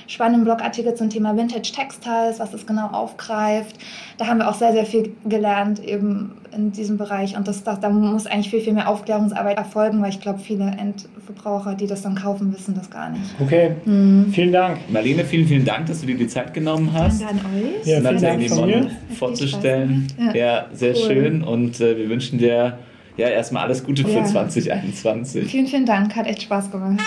spannenden 0.06 0.44
Blogartikel 0.44 0.94
zum 0.94 1.10
Thema 1.10 1.36
Vintage 1.36 1.72
Textiles, 1.72 2.38
was 2.38 2.50
das 2.50 2.66
genau 2.66 2.88
aufgreift. 2.88 3.76
Da 4.18 4.26
haben 4.26 4.38
wir 4.38 4.48
auch 4.48 4.54
sehr, 4.54 4.72
sehr 4.72 4.86
viel 4.86 5.12
gelernt 5.24 5.82
eben 5.82 6.32
in 6.54 6.72
diesem 6.72 6.96
Bereich 6.96 7.36
und 7.36 7.48
das, 7.48 7.64
das, 7.64 7.80
da 7.80 7.90
muss 7.90 8.26
eigentlich 8.26 8.50
viel, 8.50 8.60
viel 8.60 8.72
mehr 8.72 8.88
Aufklärungsarbeit 8.88 9.56
erfolgen, 9.56 10.00
weil 10.02 10.10
ich 10.10 10.20
glaube, 10.20 10.38
viele 10.38 10.66
Endverbraucher, 10.66 11.74
die 11.74 11.86
das 11.86 12.02
dann 12.02 12.14
kaufen, 12.14 12.54
wissen 12.54 12.74
das 12.74 12.90
gar 12.90 13.10
nicht. 13.10 13.24
Okay, 13.40 13.72
mhm. 13.84 14.26
vielen 14.32 14.52
Dank. 14.52 14.78
Marlene, 14.90 15.24
vielen, 15.24 15.46
vielen 15.46 15.64
Dank, 15.64 15.86
dass 15.86 16.00
du 16.00 16.06
dir 16.06 16.16
die 16.16 16.28
Zeit 16.28 16.54
genommen 16.54 16.90
hast. 16.92 17.22
Danke 17.22 17.34
an 17.34 17.40
euch. 17.56 17.86
Ja, 17.86 18.00
Nathalie 18.00 18.48
Mon 18.50 18.90
vorzustellen. 19.18 20.06
Ja. 20.18 20.34
ja. 20.34 20.66
sehr 20.72 20.94
cool. 20.94 21.02
schön 21.02 21.42
und 21.42 21.80
äh, 21.80 21.96
wir 21.96 22.08
wünschen 22.08 22.38
dir 22.38 22.78
ja 23.16 23.28
erstmal 23.28 23.64
alles 23.64 23.84
Gute 23.84 24.04
für 24.04 24.10
ja. 24.10 24.24
2021. 24.24 25.50
Vielen, 25.50 25.66
vielen 25.66 25.86
Dank, 25.86 26.14
hat 26.16 26.26
echt 26.26 26.42
Spaß 26.42 26.70
gemacht. 26.70 27.00